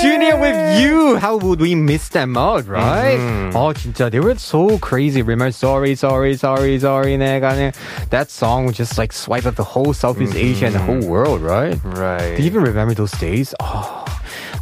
Junior 0.00 0.36
with 0.40 0.80
you. 0.80 1.16
How 1.16 1.36
would 1.36 1.60
we 1.60 1.74
miss 1.74 2.08
them 2.08 2.36
out, 2.36 2.66
right? 2.66 3.18
Oh, 3.54 3.72
진짜, 3.74 4.10
they 4.10 4.20
were 4.20 4.36
so 4.36 4.78
crazy. 4.78 5.20
Remember, 5.22 5.52
sorry, 5.52 5.94
sorry, 5.94 6.36
sorry, 6.36 6.78
sorry, 6.78 7.16
내가 7.18 7.52
내- 7.54 7.72
That 8.10 8.30
song 8.30 8.64
would 8.66 8.74
just 8.74 8.96
like 8.96 9.12
swipe 9.12 9.44
up 9.46 9.56
the 9.56 9.64
whole 9.64 9.92
Southeast 9.92 10.34
Asia 10.34 10.66
and 10.66 10.74
the 10.74 10.80
whole 10.80 11.00
world, 11.06 11.42
right? 11.42 11.76
Right. 11.84 12.36
Do 12.36 12.42
you 12.42 12.46
even 12.50 12.62
remember 12.62 12.94
those 12.94 13.12
days? 13.20 13.54
Oh, 13.60 14.03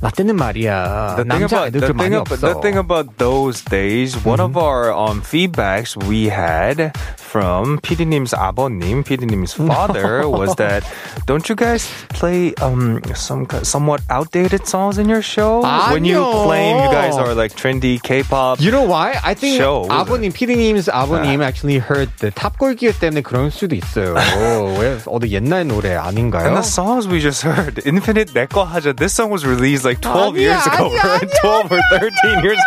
라떼는 0.02 0.36
말이야. 0.36 1.16
the 1.16 1.24
thing 1.24 1.44
about 1.44 1.72
남자애들 1.72 1.80
the 1.80 1.88
좀 1.88 1.96
thing, 1.96 1.98
많이 1.98 2.14
about, 2.16 2.38
없어. 2.38 2.46
the 2.52 2.60
thing 2.60 2.78
about 2.78 3.16
those 3.18 3.62
days, 3.64 4.14
one 4.24 4.40
of 4.40 4.56
our 4.56 4.92
um, 4.92 5.22
feedbacks 5.22 5.96
we 6.06 6.28
had 6.28 6.92
from 7.16 7.78
PD님's 7.80 8.32
아버님, 8.32 9.04
PD님's 9.04 9.52
father, 9.54 10.28
was 10.28 10.54
that 10.56 10.82
don't 11.26 11.48
you 11.48 11.54
guys 11.56 11.86
play 12.10 12.54
um 12.62 13.00
some 13.14 13.46
somewhat 13.62 14.00
outdated 14.08 14.66
songs 14.66 14.98
in 14.98 15.08
your 15.08 15.22
show 15.22 15.60
when 15.92 16.04
you 16.04 16.16
아니요. 16.18 16.44
claim 16.46 16.76
you 16.78 16.90
guys 16.90 17.16
are 17.16 17.34
like 17.34 17.52
trendy 17.54 18.00
K-pop? 18.02 18.60
You 18.60 18.70
know 18.70 18.84
why? 18.84 19.18
I 19.22 19.34
think 19.34 19.58
Show. 19.58 19.86
아버님, 19.90 20.32
피디님's 20.32 20.88
아버님 20.88 21.42
actually 21.42 21.78
heard 21.78 22.08
the 22.18 22.30
탑골 22.30 22.76
기회 22.76 22.92
때문에 22.92 23.20
그럴 23.22 23.50
수도 23.50 23.74
있어요. 23.74 24.14
왜 24.78 24.98
어디 25.06 25.30
옛날 25.32 25.66
노래 25.66 25.94
아닌가요? 25.96 26.46
And 26.46 26.56
the 26.56 26.62
songs 26.66 27.06
we 27.08 27.20
just 27.20 27.42
heard, 27.44 27.82
Infinite 27.84 28.32
내꺼 28.32 28.64
하자, 28.64 28.92
this 28.96 29.12
song 29.12 29.30
was 29.30 29.44
released 29.46 29.84
like 29.84 29.91
12 29.92 30.34
아니야, 30.34 30.38
years 30.38 30.66
ago, 30.66 30.88
아니야, 30.88 31.02
right? 31.04 31.30
12 31.40 31.72
or 31.72 31.80
13 31.98 32.44
years. 32.44 32.58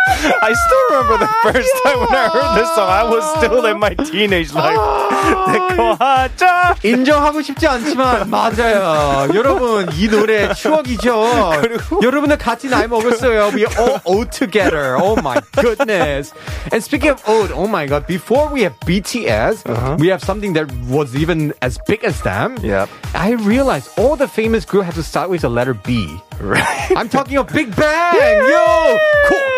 I 0.42 0.52
still 0.52 0.82
remember 0.90 1.18
the 1.18 1.30
first 1.42 1.72
time 1.82 1.98
when 2.00 2.14
I 2.14 2.28
heard 2.28 2.58
this 2.58 2.68
song. 2.74 2.88
I 2.88 3.04
was 3.04 3.24
still 3.36 3.66
in 3.66 3.78
my 3.78 3.94
teenage 3.94 4.52
life. 4.54 4.78
내꺼 5.48 5.96
하자. 5.98 6.74
인정하고 6.82 7.42
싶지 7.42 7.66
않지만 7.66 8.28
맞아요. 8.30 9.28
여러분 9.34 9.88
이 9.94 10.08
노래 10.08 10.52
추억이죠. 10.54 11.62
여러분들 12.02 12.38
같이 12.38 12.68
나이 12.68 12.86
먹었어요. 12.86 13.50
We 13.54 13.66
all 13.78 14.00
old 14.04 14.30
together. 14.30 14.96
Oh 15.00 15.16
my 15.20 15.40
goodness. 15.52 16.32
And 16.72 16.82
speaking 16.82 17.10
of 17.10 17.22
old, 17.26 17.52
oh 17.52 17.66
my 17.66 17.86
god, 17.86 18.06
before 18.06 18.48
we 18.52 18.62
have 18.62 18.78
BTS, 18.86 19.98
we 19.98 20.08
have 20.08 20.22
something 20.22 20.52
that 20.54 20.70
was 20.88 21.14
even 21.16 21.54
as 21.62 21.78
big 21.86 22.04
as 22.04 22.20
them. 22.22 22.56
Yep. 22.62 22.88
I 23.14 23.32
realized 23.32 23.90
all 23.98 24.16
the 24.16 24.28
famous 24.28 24.64
group 24.64 24.84
have 24.84 24.94
to 24.94 25.02
start 25.02 25.30
with 25.30 25.42
the 25.42 25.50
letter 25.50 25.74
B. 25.74 26.18
Right. 26.40 26.90
I'm 26.96 27.08
talking 27.17 27.37
of 27.37 27.47
Big 27.51 27.73
Bang. 27.75 28.15
Yo, 28.47 28.97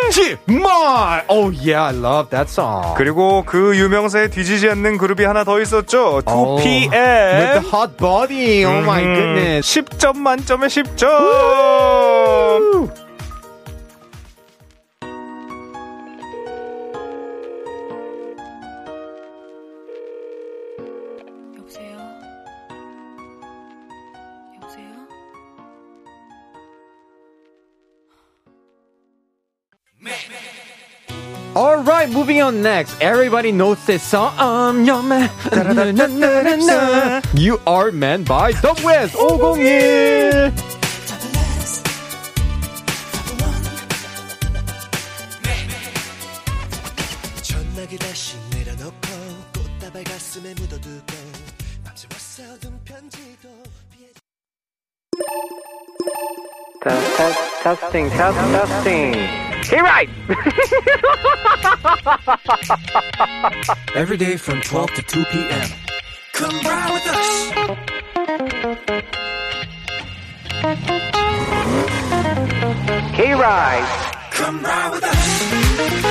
코지말. 0.07 1.25
Oh 1.27 1.51
yeah, 1.51 1.83
I 1.91 1.93
love 1.93 2.29
that 2.29 2.49
song. 2.49 2.95
그리고 2.95 3.43
그 3.45 3.75
유명세에 3.75 4.29
뒤지지 4.29 4.69
않는 4.69 4.97
그룹이 4.97 5.25
하나 5.25 5.43
더 5.43 5.59
있었죠. 5.59 6.21
Oh, 6.25 6.57
2PM. 6.63 6.93
With 6.93 7.51
the 7.59 7.67
hot 7.69 7.97
body. 7.97 8.63
Oh 8.65 8.81
my 8.81 9.03
음, 9.03 9.15
goodness. 9.15 9.67
10점 9.67 10.17
만점에 10.17 10.67
10점. 10.67 11.09
Moving 32.29 32.43
on 32.43 32.61
next, 32.61 33.01
everybody 33.01 33.51
knows 33.51 33.83
this 33.87 34.03
song. 34.03 34.35
I'm 34.37 34.85
your 34.85 35.01
man. 35.01 35.31
you 37.33 37.59
are 37.65 37.91
man 37.91 38.23
by 38.23 38.51
SS501. 38.51 40.53
Testing, 57.63 58.09
testing. 58.11 59.48
Hey, 59.69 59.81
right. 59.81 60.09
Every 63.95 64.17
day 64.17 64.35
from 64.35 64.61
12 64.61 64.93
to 64.95 65.01
2 65.03 65.25
p.m. 65.25 65.69
Come 66.33 66.59
ride 66.61 66.91
with 66.91 67.05
us. 67.05 67.51
Hey, 73.13 73.33
right. 73.33 73.85
Come 74.31 74.63
ride 74.63 74.89
with 74.91 75.03
us. 75.03 76.08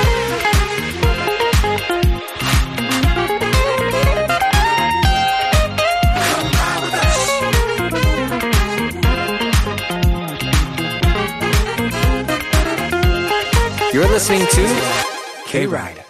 You're 13.99 14.07
listening 14.07 14.47
to 14.47 15.43
K 15.45 15.67
Ride. 15.67 16.08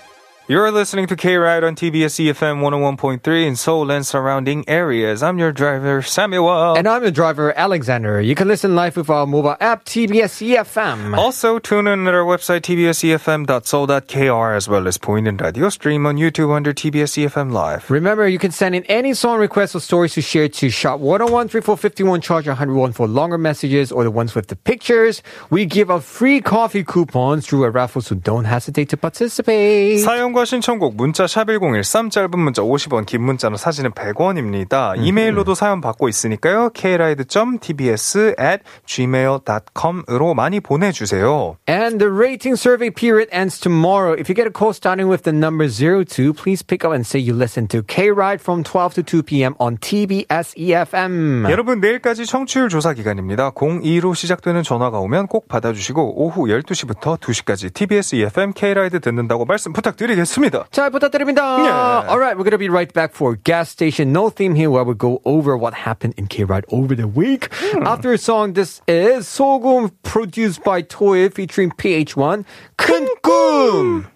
You're 0.50 0.72
listening 0.72 1.06
to 1.06 1.16
K 1.16 1.38
Ride 1.38 1.64
on 1.64 1.76
TBS 1.76 2.26
EFM 2.26 2.66
101.3 2.66 3.46
in 3.46 3.56
Seoul 3.56 3.92
and 3.92 4.04
surrounding 4.04 4.68
areas. 4.68 5.22
I'm 5.22 5.38
your 5.38 5.52
driver, 5.52 6.02
Samuel. 6.02 6.76
And 6.76 6.88
I'm 6.88 7.04
your 7.04 7.12
driver, 7.12 7.56
Alexander. 7.56 8.20
You 8.20 8.34
can 8.34 8.48
listen 8.48 8.74
live 8.74 8.98
with 8.98 9.12
our 9.12 9.28
mobile 9.28 9.56
app, 9.60 9.86
TBS 9.86 10.42
EFM. 10.42 11.16
also, 11.16 11.60
tune 11.60 11.86
in 11.86 12.08
at 12.08 12.16
our 12.16 12.26
website, 12.26 12.62
tbsefm.soul.kr, 12.62 14.56
as 14.56 14.68
well 14.68 14.88
as 14.88 14.98
Point 14.98 15.28
and 15.28 15.40
Radio 15.40 15.70
stream 15.70 16.08
on 16.08 16.18
YouTube 16.18 16.52
under 16.52 16.74
TBS 16.74 17.28
EFM 17.28 17.52
Live. 17.52 17.88
Remember, 17.92 18.28
you 18.28 18.40
can 18.40 18.50
send 18.50 18.74
in 18.74 18.84
any 18.86 19.14
song 19.14 19.38
requests 19.38 19.76
or 19.76 19.82
stories 19.82 20.16
to 20.16 20.22
share 20.24 20.50
to 20.50 20.72
shop 20.72 21.00
101 21.00 21.50
3451 21.50 22.22
charge 22.22 22.48
101 22.48 22.94
for 22.94 23.08
longer 23.08 23.38
messages 23.38 23.92
or 23.92 24.04
the 24.04 24.10
ones 24.10 24.34
with 24.34 24.48
the 24.48 24.56
pictures. 24.56 25.22
We 25.52 25.68
give 25.68 25.92
out 25.92 26.04
free 26.04 26.42
coffee 26.42 26.84
coupons 26.84 27.46
through 27.46 27.66
a 27.66 27.70
raffle, 27.70 28.02
so 28.02 28.16
don't 28.16 28.46
hesitate 28.46 28.90
to 28.90 28.98
participate. 28.98 30.00
사 30.00 30.39
연과 30.40 30.46
신청곡 30.46 30.96
문자 30.96 31.28
샵 31.28 31.48
1013 31.50 32.10
짧은 32.10 32.40
문자 32.40 32.62
50원 32.62 33.06
긴 33.06 33.24
문자는 33.24 33.58
사진은 33.58 33.92
100원입니다. 33.92 34.98
음, 34.98 35.04
이메일로도 35.04 35.54
사연 35.54 35.82
받고 35.82 36.08
있으니까요. 36.08 36.70
kride.tbs 36.74 38.36
at 38.40 38.64
gmail.com으로 38.86 40.34
많이 40.36 40.60
보내 40.62 40.92
주세요. 40.92 41.58
And 41.68 42.00
the 42.00 42.12
rating 42.12 42.58
survey 42.58 42.90
period 42.90 43.30
ends 43.36 43.60
tomorrow. 43.60 44.14
If 44.14 44.30
you 44.30 44.36
get 44.36 44.48
a 44.48 44.54
call 44.56 44.72
starting 44.72 45.10
with 45.10 45.24
the 45.24 45.36
number 45.36 45.68
02, 45.68 46.34
please 46.34 46.64
pick 46.64 46.86
up 46.88 46.94
and 46.94 47.06
say 47.06 47.20
you 47.20 47.36
listen 47.36 47.68
to 47.70 47.84
K 47.84 48.12
Ride 48.12 48.40
from 48.40 48.64
12 48.64 48.96
to 48.96 49.04
2 49.04 49.24
p.m. 49.24 49.56
on 49.60 49.78
TBS 49.78 50.56
EFM. 50.56 51.50
여러분 51.50 51.82
내일까지 51.82 52.26
청취율 52.26 52.70
조사 52.70 52.94
기간입니다. 52.94 53.52
02로 53.52 54.16
시작되는 54.16 54.64
전화가 54.64 55.00
오면 55.00 55.28
꼭 55.28 55.48
받아 55.48 55.74
주시고 55.74 56.24
오후 56.24 56.48
12시부터 56.48 57.20
2시까지 57.20 57.74
TBS 57.74 58.16
EFM 58.16 58.54
K라이드 58.54 59.02
듣는다고 59.02 59.46
말씀 59.46 59.74
부탁드리겠습니다. 59.74 60.29
있습니다. 60.29 60.67
잘 60.71 60.91
부탁드립니다. 60.91 61.43
Yeah. 61.59 62.09
All 62.09 62.19
right, 62.19 62.37
we're 62.37 62.45
gonna 62.45 62.59
be 62.59 62.69
right 62.69 62.93
back 62.93 63.13
for 63.15 63.37
gas 63.37 63.71
station 63.71 64.13
no 64.13 64.29
theme 64.29 64.55
here, 64.55 64.71
where 64.71 64.85
we 64.85 64.95
go 64.95 65.21
over 65.25 65.57
what 65.57 65.75
happened 65.75 66.15
in 66.17 66.27
K 66.27 66.45
Ride 66.45 66.65
over 66.71 66.95
the 66.95 67.09
week. 67.09 67.49
After 67.83 68.13
a 68.13 68.19
song, 68.19 68.53
this 68.55 68.81
is 68.87 69.27
소금 69.27 69.91
produced 70.03 70.63
by 70.63 70.83
Toy 70.83 71.29
featuring 71.29 71.71
PH1. 71.71 72.45
큰 72.77 73.07
꿈. 73.23 74.07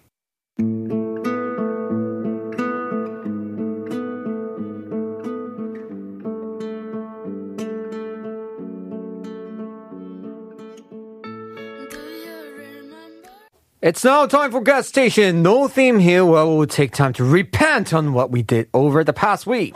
It's 13.84 14.02
now 14.02 14.24
time 14.24 14.50
for 14.50 14.62
gas 14.62 14.86
station. 14.86 15.42
No 15.42 15.68
theme 15.68 15.98
here 15.98 16.24
where 16.24 16.46
we'll 16.46 16.66
take 16.66 16.92
time 16.92 17.12
to 17.12 17.22
repent 17.22 17.92
on 17.92 18.14
what 18.14 18.30
we 18.30 18.42
did 18.42 18.66
over 18.72 19.04
the 19.04 19.12
past 19.12 19.46
week. 19.46 19.74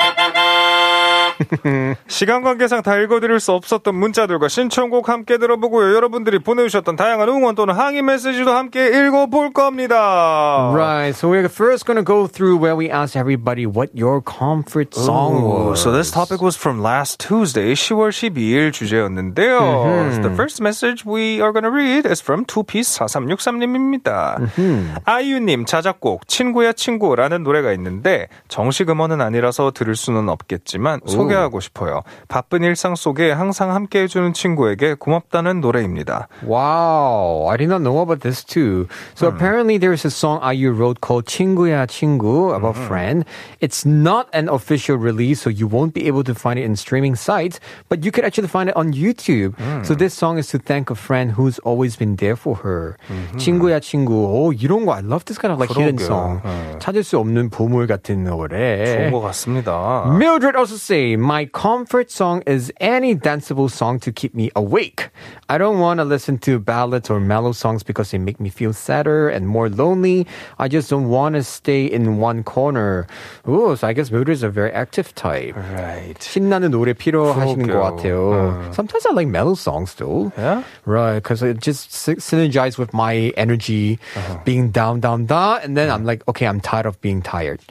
시간 2.07 2.43
관계상 2.43 2.83
다 2.83 2.97
읽어드릴 2.97 3.41
수 3.41 3.53
없었던 3.53 3.95
문자들과 3.95 4.49
신청곡 4.49 5.09
함께 5.09 5.39
들어보고요. 5.39 5.95
여러분들이 5.95 6.39
보내주셨던 6.39 6.97
다양한 6.97 7.29
응원 7.29 7.55
또는 7.55 7.75
항의 7.75 8.03
메시지도 8.03 8.53
함께 8.53 8.89
읽어볼 8.89 9.53
겁니다. 9.53 10.71
Right, 10.73 11.17
so 11.17 11.29
we're 11.29 11.45
first 11.47 11.87
gonna 11.87 12.05
go 12.05 12.27
through 12.27 12.59
where 12.59 12.77
we 12.77 12.91
asked 12.91 13.17
everybody 13.17 13.67
what 13.67 13.91
your 13.95 14.21
comfort 14.21 14.95
song 14.95 15.37
Ooh, 15.37 15.71
was. 15.71 15.81
So 15.81 15.93
this 15.93 16.11
topic 16.11 16.43
was 16.43 16.57
from 16.57 16.83
last 16.83 17.19
Tuesday, 17.19 17.73
10월 17.75 18.11
12일 18.11 18.73
주제였는데요. 18.73 20.21
The 20.23 20.35
first 20.35 20.61
message 20.61 21.05
we 21.05 21.41
are 21.41 21.53
going 21.53 21.65
to 21.65 21.71
read 21.71 22.07
is 22.07 22.21
from 22.23 22.45
2piece 22.45 22.99
4363님입니다. 22.99 24.39
아이유님 25.05 25.65
자작곡 25.65 26.27
친구야 26.27 26.73
친구라는 26.73 27.43
노래가 27.43 27.73
있는데 27.73 28.29
정식 28.49 28.91
음원은 28.91 29.21
아니라서 29.21 29.71
들을 29.71 29.95
수는 29.95 30.29
없겠지만 30.29 31.01
소개 31.07 31.28
하고 31.28 31.60
싶어요. 31.60 32.04
바쁜 32.28 32.64
일상 32.64 32.96
속에 32.96 33.32
항상 33.32 33.74
함께 33.74 34.04
해주는 34.04 34.34
친구에게 34.34 34.96
고맙다는 34.96 35.62
노래입니다. 35.62 36.28
Wow, 36.46 37.50
I 37.50 37.58
did 37.58 37.70
not 37.70 37.82
know 37.84 38.02
about 38.02 38.22
this 38.22 38.44
too. 38.44 38.88
So 39.16 39.28
apparently 39.28 39.78
there's 39.78 40.06
a 40.06 40.12
song 40.12 40.40
IU 40.44 40.72
wrote 40.72 41.02
called 41.02 41.26
친구야 41.26 41.86
친구 41.88 42.56
about 42.56 42.78
friend. 42.78 43.26
It's 43.60 43.86
not 43.86 44.28
an 44.34 44.48
official 44.50 44.98
release, 44.98 45.42
so 45.42 45.50
you 45.50 45.68
won't 45.68 45.94
be 45.94 46.08
able 46.08 46.24
to 46.24 46.34
find 46.34 46.58
it 46.60 46.64
in 46.66 46.76
streaming 46.76 47.16
sites, 47.16 47.60
but 47.90 48.04
you 48.06 48.12
could 48.12 48.26
actually 48.26 48.48
find 48.48 48.70
it 48.70 48.76
on 48.76 48.94
YouTube. 48.94 49.54
So 49.86 49.96
this 49.96 50.14
song 50.14 50.38
is 50.38 50.48
to 50.52 50.60
thank 50.60 50.90
a 50.90 50.96
friend 50.96 51.32
who's 51.32 51.60
always 51.60 51.96
been 51.98 52.16
there 52.16 52.36
for 52.36 52.56
her. 52.64 52.96
친구야 53.38 53.80
친구. 53.80 54.14
Oh, 54.28 54.52
이런 54.54 54.86
거 54.86 54.94
I 54.94 55.02
love 55.02 55.26
this 55.26 55.38
kind 55.38 55.52
of 55.52 55.60
like 55.60 55.72
hidden 55.76 55.98
그러게요. 55.98 56.06
song. 56.08 56.42
네. 56.44 56.80
찾을 56.80 57.04
수 57.04 57.18
없는 57.20 57.50
보물 57.50 57.88
같은 57.88 58.24
노래. 58.24 58.86
좋은 58.86 59.12
것 59.12 59.22
같습니다. 59.22 60.06
Mildred 60.08 60.56
also 60.56 60.76
say, 60.76 61.16
my 61.18 61.46
comfort 61.46 62.12
song 62.12 62.44
is 62.46 62.72
any 62.80 63.16
danceable 63.16 63.70
song 63.70 64.00
to 64.02 64.12
keep 64.12 64.36
me 64.36 64.52
awake. 64.56 65.10
I 65.50 65.58
don't 65.58 65.80
want 65.80 65.98
to 66.00 66.06
listen 66.06 66.38
to 66.46 66.60
ballads 66.60 67.10
or 67.10 67.20
mellow 67.20 67.52
songs 67.52 67.82
because 67.82 68.12
they 68.12 68.20
make 68.20 68.40
me 68.40 68.50
feel 68.50 68.74
sadder 68.74 69.28
and 69.28 69.48
more 69.48 69.70
lonely. 69.70 70.28
I 70.60 70.68
just 70.68 70.90
don't 70.92 71.10
want 71.10 71.34
to 71.34 71.42
stay 71.44 71.86
in 71.86 72.18
one 72.18 72.44
corner. 72.44 73.08
Ooh, 73.50 73.76
so 73.76 73.88
I 73.88 73.94
guess 73.94 74.12
Mildred 74.12 74.36
is 74.38 74.44
a 74.44 74.50
very 74.50 74.72
active 74.72 75.16
type. 75.16 75.56
Right. 75.58 76.14
신나는 76.20 76.70
노래 76.70 76.94
필요하시는 76.94 77.66
것 77.68 77.74
그러게요. 77.74 78.70
같아요. 78.70 78.74
Sometimes 78.74 79.06
I 79.08 79.14
like 79.14 79.28
mellow 79.28 79.56
songs 79.56 79.96
though. 79.96 80.32
Yeah? 80.38 80.62
Right, 80.86 81.16
because 81.16 81.42
it 81.42 81.60
just 81.60 81.92
sy- 81.92 82.22
synergize 82.22 82.78
with 82.78 82.94
my 82.94 83.34
energy, 83.36 83.98
being 84.46 84.70
down, 84.70 85.00
down, 85.00 85.26
down, 85.26 85.60
and 85.64 85.76
then 85.76 85.90
I'm 85.90 86.06
like, 86.06 86.22
okay, 86.28 86.46
I'm 86.46 86.62
tired 86.62 86.86
of 86.86 87.02
being 87.02 87.24
tired. 87.24 87.62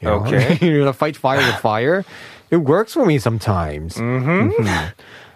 You 0.00 0.08
know? 0.08 0.14
Okay. 0.26 0.58
you 0.60 0.84
know, 0.84 0.92
fight 0.92 1.16
fire 1.16 1.38
with 1.38 1.56
fire. 1.62 2.04
It 2.51 2.57
works 2.65 2.93
for 2.93 3.05
me 3.05 3.17
sometimes. 3.17 3.97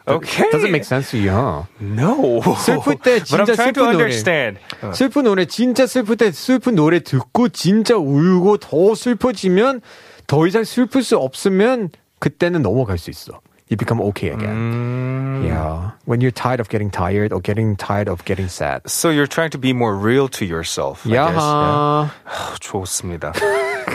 Okay. 0.08 0.44
Doesn't 0.52 0.72
make 0.72 0.84
sense 0.84 1.10
to 1.12 1.18
you, 1.18 1.32
huh? 1.32 1.64
No. 1.80 2.40
슬플 2.42 2.98
때 3.02 3.20
But 3.26 3.42
I'm 3.42 3.46
진짜 3.48 3.56
trying 3.56 3.74
to 3.74 3.82
슬픈 3.82 3.92
노래. 3.92 4.04
understand. 4.04 4.60
슬픈 4.94 5.24
노래 5.24 5.46
진짜 5.46 5.88
슬플 5.88 6.16
때 6.18 6.32
슬픈 6.32 6.76
노래 6.76 7.00
듣고 7.00 7.50
진짜 7.50 7.96
울고 7.96 8.58
더 8.58 8.94
슬퍼지면 8.94 9.82
더 10.28 10.46
이상 10.46 10.64
슬플 10.64 11.02
수 11.02 11.18
없으면 11.18 11.90
그때는 12.20 12.62
넘어갈 12.62 13.00
수 13.00 13.10
있어. 13.10 13.42
You 13.68 13.78
become 13.78 14.00
okay 14.14 14.30
again. 14.30 15.42
Yeah. 15.44 15.98
When 16.06 16.22
you're 16.22 16.30
tired 16.30 16.60
of 16.60 16.70
getting 16.70 16.92
tired 16.92 17.34
or 17.34 17.42
getting 17.42 17.76
tired 17.76 18.08
of 18.08 18.24
getting 18.24 18.48
sad. 18.48 18.86
So 18.86 19.10
you're 19.10 19.26
trying 19.26 19.50
to 19.52 19.58
be 19.58 19.74
more 19.74 19.96
real 19.96 20.28
to 20.38 20.46
yourself. 20.46 21.02
야하. 21.10 22.12
아, 22.26 22.56
좋습니다. 22.60 23.34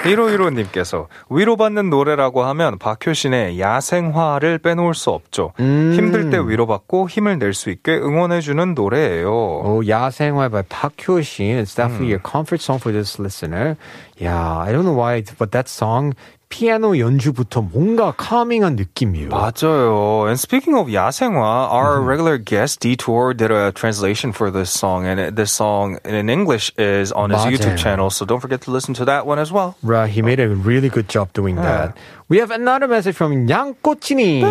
1515님께서 0.03 1.07
위로받는 1.29 1.89
노래라고 1.89 2.43
하면 2.45 2.79
박효신의 2.79 3.61
야생화를 3.61 4.59
빼놓을 4.59 4.95
수 4.95 5.11
없죠. 5.11 5.53
힘들 5.57 6.31
때 6.31 6.39
위로받고 6.39 7.09
힘을 7.09 7.39
낼 7.39 7.55
수 7.55 7.71
있게 7.71 7.97
응원해주는 7.97 8.75
노래예요. 8.75 9.29
Oh, 9.31 9.87
야생화 9.87 10.49
by 10.49 10.63
Hyo-shin. 10.69 11.59
It's 11.59 11.77
definitely 11.77 12.15
a 12.15 12.19
comfort 12.19 12.61
song 12.61 12.81
for 12.81 12.91
this 12.93 13.21
listener. 13.21 13.77
Yeah, 14.19 14.35
I 14.35 14.73
don't 14.73 14.85
know 14.85 14.99
why, 14.99 15.23
but 15.39 15.53
that 15.53 15.69
song 15.69 16.15
피아노 16.55 16.99
연주부터 16.99 17.63
뭔가 17.63 18.13
calming한 18.19 18.75
느낌이에요. 18.77 19.29
맞아요. 19.31 20.27
And 20.27 20.35
speaking 20.37 20.77
of 20.77 20.91
야생화, 20.93 21.71
our 21.71 22.03
regular 22.03 22.37
guest 22.37 22.81
Detour 22.81 23.33
did 23.35 23.51
a 23.51 23.71
translation 23.73 24.33
for 24.35 24.51
this 24.51 24.69
song, 24.69 25.07
and 25.07 25.19
it- 25.23 25.37
this 25.37 25.53
song 25.53 25.97
in 26.05 26.29
English 26.29 26.73
is 26.77 27.13
on 27.15 27.31
his 27.31 27.41
맞아요. 27.47 27.55
YouTube 27.57 27.77
channel. 27.79 28.11
So 28.11 28.27
don't 28.27 28.41
forget 28.41 28.61
to 28.67 28.71
listen 28.73 28.93
to 28.99 29.05
that 29.07 29.25
one 29.27 29.39
as 29.39 29.51
well. 29.51 29.77
Right, 29.83 30.11
he 30.11 30.21
made 30.23 30.41
a 30.41 30.49
really 30.51 30.91
good 30.91 31.09
job 31.09 31.33
doing 31.33 31.55
that. 31.57 31.95
We 32.31 32.39
have 32.39 32.53
another 32.55 32.87
message 32.87 33.17
from 33.17 33.49
양꼬치니. 33.49 34.45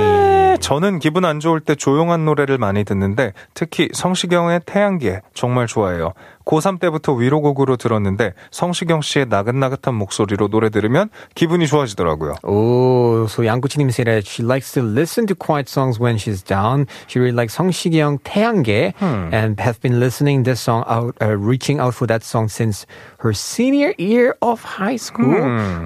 저는 0.60 1.00
기분 1.00 1.24
안 1.24 1.40
좋을 1.40 1.62
때 1.62 1.76
조용한 1.76 2.26
노래를 2.26 2.58
많이 2.58 2.84
듣는데 2.84 3.32
특히 3.54 3.88
성시경의 3.94 4.62
태양계 4.66 5.22
정말 5.34 5.68
좋아해요. 5.68 6.14
고3 6.46 6.80
때부터 6.80 7.14
위로곡으로 7.14 7.78
들었는데 7.78 8.34
성시경 8.50 9.02
씨의 9.02 9.28
나긋나긋한 9.30 9.94
목소리로 9.94 10.48
노래 10.48 10.70
들으면 10.70 11.10
기분이 11.36 11.68
좋아지더라고요. 11.68 12.38
Oh, 12.44 13.28
so 13.30 13.46
양꼬치님 13.46 13.90
said 13.90 14.10
that 14.10 14.28
she 14.28 14.44
likes 14.44 14.74
to 14.74 14.82
listen 14.82 15.28
to 15.28 15.36
quiet 15.36 15.70
songs 15.70 16.02
when 16.02 16.18
she's 16.18 16.42
down. 16.42 16.88
She 17.08 17.20
really 17.20 17.36
likes 17.38 17.56
성시경 17.56 18.18
태양계 18.24 18.94
and 19.32 19.62
has 19.62 19.80
been 19.80 20.00
listening 20.00 20.44
this 20.44 20.60
song 20.60 20.84
out, 20.90 21.16
uh, 21.22 21.38
reaching 21.38 21.80
out 21.80 21.94
for 21.94 22.08
that 22.08 22.24
song 22.24 22.50
since 22.50 22.88
her 23.20 23.32
senior 23.32 23.94
year 24.00 24.36
of 24.42 24.64
high 24.66 24.98
school. 24.98 25.30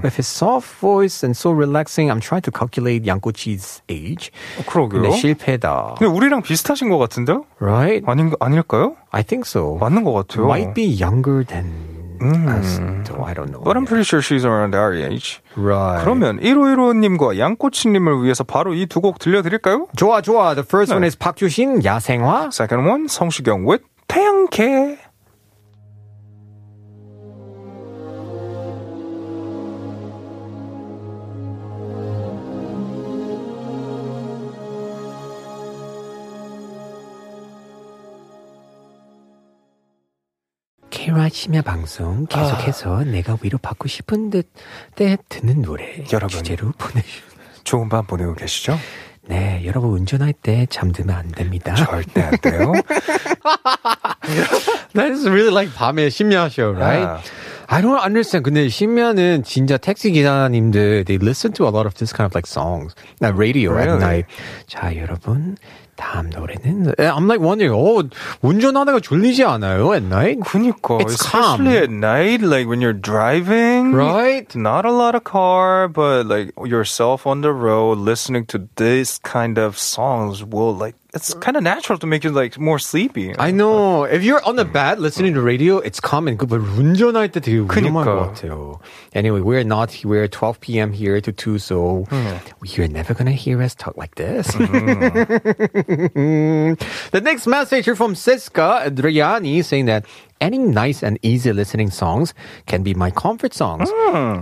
With 0.01 0.15
his 0.15 0.27
soft 0.27 0.71
voice 0.79 1.23
and 1.23 1.35
so 1.35 1.51
relaxing, 1.83 2.09
I'm 2.09 2.19
trying 2.21 2.41
to 2.43 2.51
calculate 2.51 3.05
양꼬치's 3.05 3.81
age. 3.89 4.31
그러게요. 4.65 5.01
근데 5.01 5.11
실패다. 5.11 5.95
근데 5.97 6.11
우리랑 6.11 6.41
비슷하신 6.41 6.89
것 6.89 6.97
같은데요? 6.97 7.45
Right? 7.59 8.03
아닌 8.07 8.33
아닐까요? 8.39 8.95
I 9.11 9.23
think 9.23 9.45
so. 9.47 9.77
맞는 9.79 10.03
것 10.03 10.13
같아요. 10.13 10.45
Might 10.47 10.73
be 10.73 10.85
younger 10.85 11.43
than 11.45 11.67
us. 12.47 12.79
though 13.05 13.23
I 13.25 13.33
don't 13.33 13.51
know. 13.51 13.61
But 13.63 13.75
I'm 13.75 13.85
pretty 13.85 14.03
sure 14.03 14.21
she's 14.21 14.45
around 14.45 14.75
our 14.75 14.93
age. 14.93 15.41
right. 15.57 16.01
그러면 16.03 16.39
1515님과 16.39 17.37
양꼬치님을 17.37 18.23
위해서 18.23 18.43
바로 18.43 18.73
이 18.73 18.85
두 18.87 19.01
곡 19.01 19.19
들려드릴까요? 19.19 19.87
좋아, 19.97 20.21
좋아. 20.21 20.55
The 20.55 20.63
first 20.65 20.91
네. 20.91 20.95
one 20.95 21.05
is 21.05 21.17
박효신 21.17 21.83
야생화. 21.83 22.49
Second 22.53 22.87
one, 22.87 23.05
성시경 23.07 23.67
with 23.67 23.83
태양계. 24.07 24.99
케라 41.03 41.27
심야 41.27 41.61
방송 41.61 42.25
계속해서 42.27 43.03
내가 43.03 43.37
위로받고 43.41 43.89
싶은 43.89 44.29
듯 44.29 44.49
때 44.95 45.17
듣는 45.27 45.61
노래 45.61 45.85
여러분. 46.13 46.29
주제로 46.29 46.71
보내주. 46.77 47.21
좋은 47.65 47.89
밤 47.89 48.05
보내고 48.05 48.35
계시죠? 48.35 48.77
네, 49.27 49.61
여러분 49.65 49.89
운전할 49.91 50.31
때 50.31 50.65
잠들면 50.69 51.13
안 51.13 51.27
됩니다. 51.31 51.75
절대 51.75 52.21
안 52.21 52.31
돼요. 52.41 52.71
That 54.93 55.11
is 55.11 55.27
really 55.27 55.51
like 55.51 55.73
밤에 55.75 56.09
심야 56.09 56.45
show, 56.45 56.71
right? 56.73 57.03
Yeah. 57.03 57.21
I 57.67 57.81
don't 57.81 57.99
understand. 58.01 58.43
근데 58.45 58.69
심야는 58.69 59.43
진짜 59.43 59.75
택시 59.77 60.11
기사님들 60.11 61.03
they 61.03 61.19
listen 61.21 61.51
to 61.53 61.65
a 61.65 61.71
lot 61.71 61.85
of 61.85 61.95
this 61.95 62.13
kind 62.15 62.27
of 62.27 62.33
like 62.35 62.47
songs, 62.47 62.95
like 63.19 63.37
radio 63.37 63.75
at 63.77 63.87
Really? 63.87 63.99
night. 63.99 64.27
자, 64.67 64.95
여러분 64.95 65.57
다음 66.02 66.30
노래는 66.30 66.94
I'm 66.98 67.26
like 67.26 67.40
wondering, 67.40 67.74
oh, 67.74 68.04
운전하다가 68.42 69.00
졸리지 69.00 69.42
않아요 69.44 69.94
at 69.96 70.04
night? 70.04 70.38
그니까 70.46 71.00
It's 71.02 71.14
especially 71.14 71.74
calm. 71.74 71.82
at 71.82 71.90
night, 71.90 72.40
like 72.40 72.68
when 72.68 72.80
you're 72.80 72.92
driving, 72.94 73.92
Right? 73.94 74.46
Not 74.54 74.84
a 74.86 74.92
lot 74.92 75.16
of 75.16 75.24
car, 75.24 75.88
but 75.88 76.26
like 76.26 76.52
yourself 76.64 77.26
on 77.26 77.40
the 77.40 77.52
road, 77.52 77.98
listening 77.98 78.46
to 78.46 78.68
this 78.76 79.18
kind 79.18 79.58
of 79.58 79.76
songs 79.76 80.44
will 80.44 80.72
like 80.74 80.94
it's 81.14 81.32
kind 81.34 81.56
of 81.56 81.62
natural 81.62 81.98
to 81.98 82.06
make 82.06 82.22
you 82.24 82.30
like 82.30 82.58
more 82.58 82.78
sleepy. 82.78 83.34
I 83.38 83.50
know. 83.50 84.04
If 84.04 84.22
you're 84.22 84.44
on 84.44 84.56
the 84.56 84.64
bed 84.64 84.98
listening 85.00 85.34
to 85.34 85.40
radio, 85.40 85.78
it's 85.78 86.00
common. 86.00 86.36
But 86.36 86.60
운전할 86.60 87.30
때 87.30 87.40
되게 87.40 87.58
위험한 87.58 88.04
그니까. 88.04 88.04
것 88.04 88.34
같아요. 88.34 88.80
Anyway, 89.14 89.40
we're 89.40 89.64
not 89.64 89.90
we're 90.04 90.28
12 90.28 90.60
p.m. 90.60 90.92
here 90.92 91.20
to 91.20 91.32
2, 91.32 91.58
so 91.58 92.04
you're 92.64 92.88
never 92.88 93.14
gonna 93.14 93.32
hear 93.32 93.62
us 93.62 93.74
talk 93.74 93.96
like 93.96 94.14
this. 94.16 94.46
the 97.12 97.20
next 97.22 97.46
message 97.46 97.84
here 97.86 97.96
from 97.96 98.14
Siska 98.14 98.86
Adriani 98.86 99.64
saying 99.64 99.86
that 99.86 100.04
any 100.43 100.57
nice 100.57 101.01
and 101.01 101.17
easy 101.21 101.53
listening 101.53 101.89
songs 101.89 102.33
can 102.65 102.83
be 102.83 102.93
my 102.93 103.09
comfort 103.09 103.53
songs. 103.53 103.89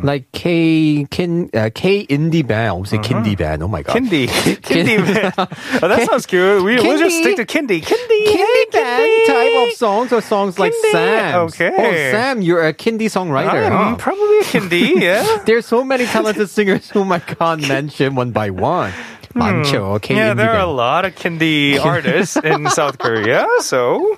Like 0.03 0.31
K 0.31 1.05
Kin 1.11 1.49
uh, 1.53 1.69
K 1.73 2.05
indie 2.07 2.45
band. 2.45 2.81
I 2.81 2.89
say 2.89 2.97
Kindy 2.97 3.37
band. 3.37 3.61
Oh 3.61 3.67
my 3.67 3.83
god. 3.83 3.95
Kindy, 3.95 4.27
Kindy, 4.67 4.97
man. 4.97 5.31
Oh, 5.37 5.87
that 5.87 6.07
sounds 6.09 6.25
cute. 6.25 6.63
We, 6.63 6.75
we'll 6.75 6.97
just 6.97 7.17
stick 7.17 7.37
to 7.37 7.45
Kindy, 7.45 7.81
Kindy, 7.81 8.25
Kindy 8.25 8.71
band 8.71 9.27
type 9.27 9.67
of 9.67 9.73
songs 9.73 10.11
or 10.11 10.21
songs 10.21 10.57
like 10.57 10.73
Sam. 10.91 11.47
Okay. 11.47 11.71
Oh, 11.77 12.11
Sam, 12.11 12.41
you're 12.41 12.65
a 12.67 12.73
Kindy 12.73 13.05
songwriter. 13.05 13.69
I'm 13.69 13.71
huh? 13.71 13.95
probably 13.97 14.39
a 14.39 14.43
Kindy, 14.43 15.01
yeah. 15.01 15.43
There's 15.45 15.67
so 15.67 15.83
many 15.83 16.05
talented 16.05 16.49
singers 16.49 16.89
whom 16.89 17.11
I 17.11 17.19
can't 17.19 17.61
mention 17.67 18.15
one 18.15 18.31
by 18.31 18.49
one. 18.49 18.91
많죠. 19.34 19.98
K 20.00 20.14
Hmm. 20.14 20.18
Yeah, 20.18 20.32
indie 20.32 20.36
there 20.36 20.50
are 20.56 20.64
a 20.64 20.66
band. 20.66 20.76
lot 20.76 21.04
of 21.04 21.14
Kindy 21.14 21.78
artists 21.78 22.36
in 22.42 22.66
South 22.70 22.96
Korea, 22.98 23.44
so 23.60 24.16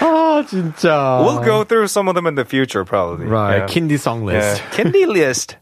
아, 0.00 0.44
진짜. 0.46 1.20
we'll 1.24 1.40
go 1.44 1.64
through 1.64 1.88
some 1.88 2.08
of 2.08 2.14
them 2.14 2.26
in 2.26 2.34
the 2.34 2.44
future, 2.44 2.84
probably. 2.84 3.26
Right, 3.26 3.58
Yeah. 3.58 3.66
Kindy 3.66 3.98
song 3.98 4.24
Yeah. 4.24 4.40
list. 4.40 4.62
Kindy 4.72 5.06
list. 5.06 5.56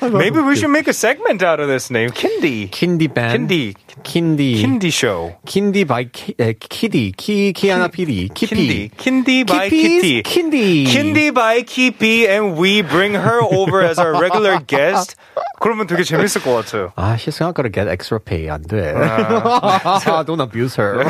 Maybe 0.00 0.38
we 0.38 0.54
should 0.54 0.70
make 0.70 0.86
a 0.86 0.92
segment 0.94 1.42
out 1.42 1.58
of 1.58 1.66
this 1.68 1.90
name. 1.90 2.10
Kindy. 2.10 2.70
Kindy 2.70 3.08
band. 3.12 3.48
Kindy. 3.50 3.74
Kindy. 4.04 4.62
Kindy 4.62 4.92
show. 4.92 5.34
Kindy 5.46 5.86
by 5.86 6.04
Ki, 6.04 6.34
uh, 6.38 6.52
Kitty. 6.60 7.12
Ki, 7.12 7.52
Kiana 7.52 7.88
PD. 7.90 8.28
Kindy. 8.30 8.90
Kippy. 8.90 8.90
Kindy 8.96 9.46
by 9.46 9.68
Kippy's 9.68 10.22
Kitty. 10.22 10.22
Kindy. 10.22 10.86
Kindy 10.86 11.34
by 11.34 11.62
Kippy 11.62 12.28
and 12.28 12.56
we 12.56 12.82
bring 12.82 13.14
her 13.14 13.40
over 13.42 13.82
as 13.82 13.98
our 13.98 14.14
regular 14.20 14.60
guest. 14.60 15.16
그러면 15.60 15.86
되게 15.86 16.04
재밌을 16.04 16.42
것 16.42 16.54
같아요. 16.54 16.92
Ah, 16.96 17.16
she's 17.16 17.40
not 17.40 17.54
gonna 17.58 17.68
get 17.68 17.88
extra 17.88 18.20
pay. 18.20 18.46
안 18.48 18.62
돼. 18.62 18.92
Don't 20.26 20.40
abuse 20.40 20.74
her. 20.76 21.04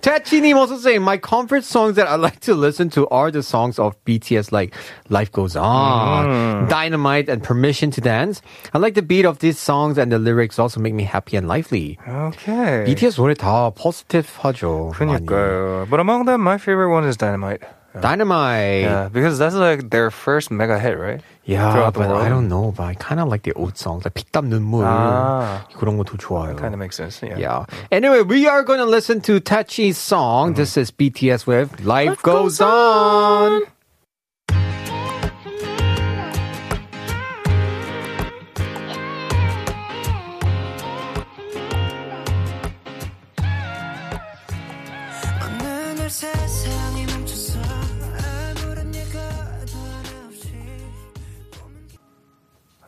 Tachi님 0.00 0.56
also 0.56 0.76
saying, 0.76 1.02
my 1.02 1.16
comfort 1.16 1.64
songs 1.64 1.96
that 1.96 2.06
I 2.08 2.16
like 2.16 2.40
to 2.40 2.54
listen 2.54 2.90
to 2.90 3.08
are 3.08 3.30
the 3.30 3.42
songs 3.42 3.78
of 3.78 3.94
BTS 4.04 4.52
like 4.52 4.74
Life 5.08 5.32
Goes 5.32 5.56
On, 5.56 6.68
Dynamite, 6.68 7.28
and 7.28 7.42
Permission 7.42 7.90
to 7.92 8.00
Dance. 8.00 8.42
I 8.74 8.78
like 8.78 8.94
the 8.94 9.02
beat 9.02 9.24
of 9.24 9.38
these 9.40 9.58
songs 9.58 9.98
and 9.98 10.12
the 10.12 10.18
lyrics 10.18 10.58
also 10.58 10.80
make 10.80 10.94
me 10.94 11.04
happy 11.04 11.36
and 11.36 11.48
lively. 11.48 11.98
Okay. 12.06 12.84
BTS 12.86 13.16
노래 13.16 13.34
다 13.34 13.74
positive 13.74 14.26
하죠. 14.42 14.92
많이. 14.94 15.26
그러니까요. 15.26 15.88
But 15.90 16.00
among 16.00 16.26
them, 16.26 16.42
my 16.42 16.58
favorite 16.58 16.90
one 16.90 17.04
is 17.04 17.16
Dynamite. 17.16 17.62
Dynamite. 18.00 18.82
Yeah, 18.82 19.08
because 19.10 19.38
that's 19.38 19.54
like 19.54 19.90
their 19.90 20.10
first 20.10 20.50
mega 20.50 20.78
hit, 20.78 20.98
right? 20.98 21.20
Yeah, 21.44 21.72
Throughout 21.72 21.94
the 21.94 22.00
but 22.00 22.08
world. 22.10 22.22
I 22.22 22.28
don't 22.28 22.48
know. 22.48 22.72
But 22.76 22.82
I 22.84 22.94
kind 22.94 23.20
of 23.20 23.28
like 23.28 23.42
the 23.42 23.52
old 23.54 23.78
songs, 23.78 24.04
like 24.04 24.14
피땀 24.14 24.48
눈물. 24.50 24.84
아. 24.84 25.64
그런 25.74 25.96
거 25.96 26.04
더 26.04 26.16
좋아요. 26.18 26.56
Kind 26.56 26.74
of 26.74 26.78
makes 26.78 26.96
sense. 26.96 27.22
Yeah. 27.22 27.38
Yeah. 27.38 27.64
Anyway, 27.90 28.20
we 28.22 28.46
are 28.46 28.62
going 28.62 28.80
to 28.80 28.84
listen 28.86 29.20
to 29.22 29.40
Tachi's 29.40 29.96
song. 29.96 30.54
This 30.54 30.76
is 30.76 30.90
BTS 30.90 31.46
with 31.46 31.80
Life, 31.84 32.20
Goes, 32.22 32.60
On. 32.60 33.62
어 33.62 33.66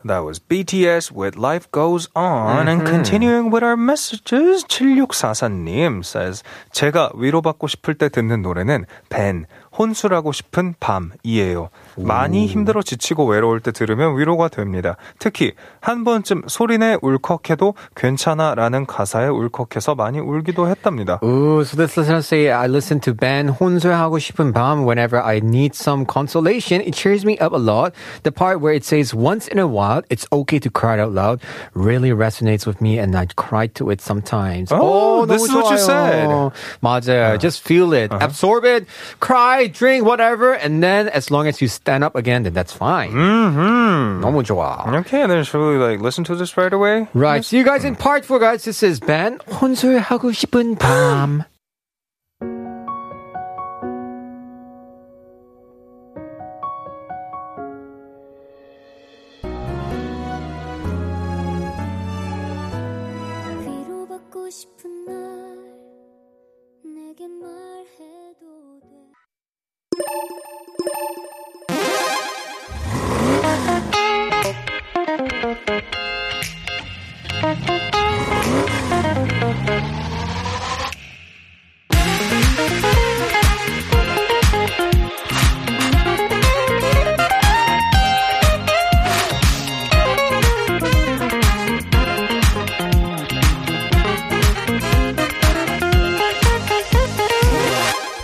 That 0.06 0.24
was 0.24 0.38
BTS 0.38 1.10
with 1.10 1.36
Life 1.36 1.70
Goes 1.72 2.08
On. 2.14 2.68
And 2.68 2.86
continuing 2.86 3.50
with 3.50 3.64
our 3.64 3.76
messages, 3.76 4.64
7644님 4.64 6.04
says, 6.04 6.42
제가 6.72 7.10
위로받고 7.14 7.66
싶을 7.66 7.94
때 7.94 8.08
듣는 8.08 8.42
노래는 8.42 8.86
벤, 9.08 9.46
혼술하고 9.76 10.32
싶은 10.32 10.74
밤이에요. 10.78 11.70
많이 11.96 12.46
힘들어 12.46 12.82
지치고 12.82 13.26
외로울 13.26 13.60
때 13.60 13.72
들으면 13.72 14.18
위로가 14.18 14.48
됩니다. 14.48 14.96
특히 15.18 15.52
한 15.80 16.04
번쯤 16.04 16.42
소리내 16.46 16.98
울컥해도 17.02 17.74
괜찮아 17.94 18.54
라는 18.54 18.86
가사에 18.86 19.28
울컥해서 19.28 19.94
많이 19.94 20.18
울기도 20.18 20.68
했답니다. 20.68 21.18
Ooh, 21.22 21.60
so 21.62 21.76
this 21.76 21.98
listener 21.98 22.18
say 22.18 22.50
I 22.50 22.66
listen 22.66 23.00
to 23.00 23.14
band 23.14 23.54
혼술하고 23.58 24.18
싶은 24.18 24.52
밤 24.52 24.84
whenever 24.86 25.22
I 25.22 25.38
need 25.38 25.74
some 25.74 26.04
consolation. 26.06 26.80
It 26.80 26.94
cheers 26.94 27.24
me 27.24 27.38
up 27.38 27.52
a 27.52 27.60
lot. 27.60 27.92
The 28.22 28.32
part 28.32 28.60
where 28.60 28.74
it 28.74 28.84
says 28.84 29.14
once 29.14 29.48
in 29.48 29.58
a 29.58 29.66
while 29.66 30.02
it's 30.10 30.26
okay 30.32 30.58
to 30.58 30.70
cry 30.70 30.98
out 30.98 31.12
loud 31.12 31.40
really 31.74 32.10
resonates 32.10 32.66
with 32.66 32.80
me 32.80 32.98
and 32.98 33.16
I 33.16 33.26
cry 33.36 33.68
to 33.78 33.90
it 33.90 34.00
sometimes. 34.00 34.70
Oh, 34.72 35.26
this 35.26 35.42
너무 35.42 35.48
is 35.48 35.54
what 35.54 35.70
you 35.72 35.78
said. 35.78 36.26
Uh-huh. 36.26 36.50
맞아요. 36.82 37.38
Just 37.38 37.62
feel 37.62 37.92
it. 37.92 38.10
Absorb 38.12 38.64
it. 38.64 38.86
Cry, 39.20 39.66
drink, 39.66 40.04
whatever. 40.04 40.52
And 40.52 40.82
then 40.82 41.08
as 41.08 41.30
long 41.30 41.46
as 41.46 41.60
you 41.60 41.68
stand 41.85 42.03
up 42.03 42.15
again, 42.15 42.43
then 42.43 42.53
that's 42.53 42.73
fine. 42.73 43.11
Mm-hmm. 43.11 44.21
너무 44.21 44.43
좋아. 44.43 44.87
Okay, 45.01 45.25
then 45.27 45.43
should 45.43 45.59
we 45.59 45.77
like 45.77 45.99
listen 46.01 46.23
to 46.25 46.35
this 46.35 46.57
right 46.57 46.71
away? 46.73 47.07
Right. 47.13 47.43
See 47.43 47.57
you 47.57 47.63
guys 47.65 47.83
in 47.85 47.95
part 47.95 48.25
four, 48.25 48.39
guys. 48.39 48.63
This 48.63 48.83
is 48.83 48.99
Ben. 48.99 49.39
혼술하고 49.49 50.31
싶은 50.31 50.77
밤. 50.77 51.43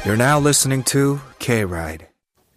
You're 0.05 0.19
now 0.19 0.39
listening 0.39 0.83
to 0.85 1.21
K 1.39 1.65
Ride. 1.65 2.12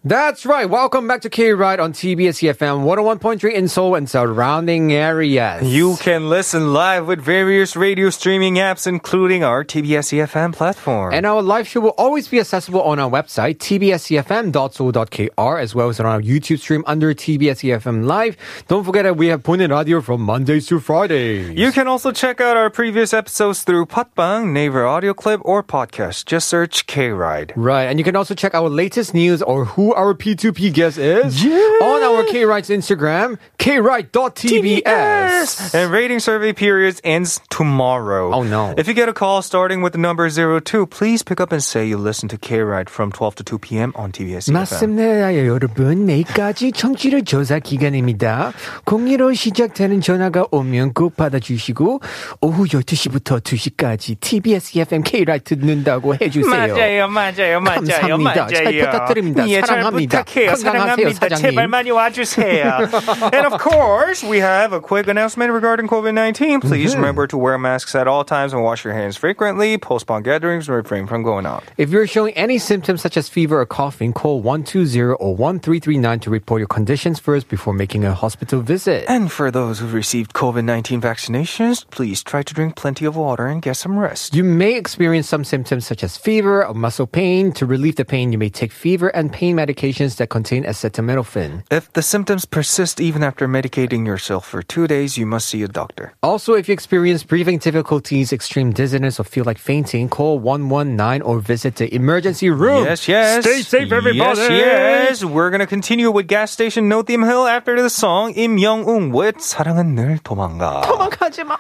That's 0.08 0.46
right. 0.46 0.70
Welcome 0.70 1.08
back 1.08 1.22
to 1.22 1.32
K 1.32 1.54
Ride 1.54 1.80
on 1.80 1.92
TBS 1.92 2.38
EFM 2.54 2.86
101.3 2.86 3.52
in 3.52 3.68
Seoul 3.68 3.96
and 3.96 4.08
surrounding 4.08 4.94
areas. 4.94 5.64
You 5.64 5.96
can 6.00 6.30
listen 6.30 6.74
live 6.74 7.08
with 7.08 7.20
various 7.20 7.76
radio 7.76 8.12
streaming 8.12 8.58
apps, 8.58 8.86
including 8.86 9.44
our 9.44 9.64
TBS 9.66 10.14
EFM 10.14 10.54
platform. 10.54 11.12
and 11.12 11.26
our 11.26 11.42
live 11.42 11.68
show 11.68 11.80
will 11.80 11.96
always 11.98 12.28
be 12.28 12.40
accessible 12.40 12.84
on 12.84 13.00
our 13.00 13.10
website, 13.10 13.58
tbscfm.so.kr, 13.58 15.60
as 15.60 15.74
well 15.74 15.90
as 15.90 16.00
on 16.00 16.06
our 16.06 16.22
YouTube 16.22 16.60
stream 16.60 16.84
under 16.86 17.12
TBS 17.16 17.64
EFM 17.68 18.06
Live. 18.06 18.38
Don't 18.68 18.84
forget 18.84 19.06
that 19.06 19.18
we 19.18 19.26
have 19.30 19.42
Ponen 19.42 19.72
Radio 19.76 20.02
from 20.02 20.22
Mondays 20.22 20.68
to 20.68 20.80
Fridays. 20.80 21.58
you 21.58 21.72
can 21.72 21.88
also 21.88 22.12
check 22.12 22.40
out 22.40 22.56
our 22.56 22.70
previous 22.70 23.12
episodes 23.12 23.64
through 23.64 23.88
Podbbang, 23.88 24.52
Naver 24.52 24.86
Audio 24.86 25.16
Clip, 25.16 25.42
or 25.44 25.64
podcast. 25.64 26.28
Just 26.28 26.48
search 26.48 26.86
K 26.86 27.10
Ride. 27.10 27.54
Right, 27.56 27.86
and 27.86 27.98
you 27.98 28.04
can 28.04 28.16
also 28.16 28.36
check 28.36 28.54
our 28.54 28.70
latest 28.70 29.16
news 29.16 29.42
or 29.42 29.66
who 29.66 29.95
our 29.96 30.14
P2P 30.14 30.74
guest 30.74 30.98
is 30.98 31.44
yeah. 31.44 31.56
on 31.82 32.04
our 32.04 32.24
K 32.26 32.46
Ride's 32.46 32.70
Instagram, 32.70 33.38
kride.tbs. 33.58 34.84
TBS. 34.84 35.74
And 35.74 35.92
rating 35.92 36.20
survey 36.20 36.54
periods 36.54 37.02
ends 37.04 37.40
tomorrow. 37.50 38.34
Oh 38.34 38.44
no. 38.44 38.74
If 38.78 38.88
you 38.88 38.94
get 38.94 39.10
a 39.10 39.14
call 39.14 39.42
starting 39.42 39.82
with 39.82 39.94
the 39.94 40.00
number 40.00 40.30
02, 40.30 40.86
please 40.88 41.24
pick 41.24 41.40
up 41.40 41.52
and 41.52 41.64
say 41.64 41.88
you 41.88 41.98
listen 41.98 42.30
to 42.30 42.38
K 42.38 42.60
Wright 42.60 42.90
from 42.90 43.12
12 43.12 43.36
to 43.36 43.44
2 43.44 43.60
p.m. 43.60 43.94
on 43.96 44.12
TBS. 44.12 44.52
맞습니다, 44.52 45.36
여러분. 45.36 46.06
내일까지 46.06 46.72
청취를 46.72 47.24
조사 47.24 47.60
기간입니다. 47.60 48.54
공리로 48.86 49.34
시작되는 49.34 50.02
전화가 50.02 50.46
오면 50.52 50.94
꼭 50.94 51.16
받아주시고 51.16 52.02
오후 52.42 52.66
12시부터 52.66 53.40
2시까지 53.40 54.20
TBS 54.20 54.78
FM 54.80 55.04
K-Ride 55.04 55.44
듣는다고 55.44 56.16
해주세요. 56.16 56.50
맞아요, 56.50 57.08
맞아요, 57.08 57.60
맞아요. 57.62 57.76
감사합니다. 57.76 58.36
맞아요. 58.36 58.50
잘 58.50 58.78
부탁드립니다. 58.80 59.48
예, 59.48 59.62
사랑합니다. 59.62 59.66
잘 59.66 59.85
사랑합니다. 59.85 60.25
부탁해요. 60.25 60.51
건강하세요, 60.53 61.11
사랑합니다. 61.11 61.19
사장님. 61.21 61.43
제발 61.43 61.69
많이 61.69 61.91
와주세요. 61.91 62.79
and 63.33 63.47
of 63.47 63.59
course, 63.61 64.23
we 64.25 64.39
have 64.39 64.73
a 64.73 64.81
quick 64.81 65.09
announcement 65.09 65.53
regarding 65.53 65.89
COVID-19. 65.89 66.61
Please 66.63 66.93
Mm-hmm. 66.93 67.01
remember 67.01 67.27
to 67.27 67.37
wear 67.39 67.59
masks 67.59 67.95
at 67.95 68.09
all 68.09 68.25
times 68.25 68.53
and 68.53 68.63
wash 68.63 68.85
your 68.85 68.95
hands 68.95 69.17
frequently. 69.17 69.77
Postpone 69.79 70.23
gatherings 70.23 70.69
and 70.69 70.77
refrain 70.77 71.07
from 71.07 71.23
going 71.23 71.47
out. 71.47 71.63
If 71.77 71.91
you're 71.91 72.07
showing 72.07 72.35
any 72.35 72.59
symptoms 72.59 73.03
such 73.03 73.17
as 73.17 73.29
fever 73.29 73.61
or 73.61 73.67
coughing, 73.67 74.13
call 74.13 74.41
120 74.41 75.01
or 75.21 75.35
1339 75.37 76.21
to 76.21 76.31
report 76.31 76.61
your 76.61 76.69
conditions 76.69 77.19
first 77.19 77.49
before 77.49 77.73
making 77.75 78.05
a 78.05 78.15
hospital 78.15 78.61
visit. 78.63 79.05
And 79.09 79.31
for 79.31 79.51
those 79.51 79.79
who've 79.79 79.93
received 79.95 80.33
COVID-19 80.33 81.01
vaccinations, 81.01 81.85
please 81.91 82.23
try 82.23 82.43
to 82.43 82.55
drink 82.55 82.77
plenty 82.77 83.05
of 83.05 83.17
water 83.17 83.47
and 83.47 83.61
get 83.63 83.77
some 83.77 83.99
rest. 83.99 84.35
You 84.35 84.45
may 84.45 84.75
experience 84.77 85.29
some 85.29 85.45
symptoms 85.45 85.87
such 85.87 86.03
as 86.03 86.17
fever 86.17 86.65
or 86.67 86.75
muscle 86.75 87.07
pain. 87.07 87.53
To 87.53 87.67
relieve 87.67 87.97
the 87.97 88.05
pain, 88.05 88.33
you 88.33 88.39
may 88.39 88.49
take 88.49 88.73
fever 88.73 89.09
and 89.09 89.33
pain 89.33 89.57
medications 89.75 90.17
that 90.17 90.29
contain 90.29 90.65
acetaminophen. 90.65 91.63
If 91.71 91.93
the 91.93 92.03
symptoms 92.03 92.45
persist 92.45 93.01
even 93.01 93.23
after 93.23 93.47
medicating 93.49 94.07
yourself 94.07 94.47
for 94.47 94.63
two 94.63 94.87
days, 94.87 95.17
you 95.17 95.27
must 95.27 95.49
see 95.49 95.63
a 95.63 95.69
doctor. 95.69 96.13
Also, 96.23 96.55
if 96.55 96.69
you 96.69 96.73
experience 96.73 97.23
breathing 97.25 97.59
difficulties, 97.59 98.33
extreme 98.33 98.73
dizziness, 98.73 99.21
or 99.21 99.25
feel 99.25 99.45
like 99.45 99.59
fainting, 99.59 100.09
call 100.09 100.39
119 100.39 101.23
or 101.23 101.41
visit 101.41 101.77
the 101.77 101.93
emergency 101.95 102.51
room. 102.51 102.85
Yes, 102.85 103.07
yes. 103.09 103.45
Stay 103.45 103.63
safe, 103.63 103.93
everybody. 103.93 104.19
Yes, 104.19 105.21
yes. 105.21 105.25
We're 105.25 105.51
gonna 105.51 105.67
continue 105.67 106.11
with 106.11 106.27
gas 106.27 106.51
station 106.51 106.89
No 106.89 107.03
Theme 107.03 107.23
Hill 107.23 107.47
after 107.47 107.81
the 107.81 107.91
song 107.91 108.33
Im 108.35 108.59
Young 108.59 108.85
Un 108.89 109.13
with 109.13 109.39
사랑은 109.39 109.95
늘 109.95 110.19
도망가. 110.19 110.83
도망가지 110.83 111.45
마. 111.45 111.57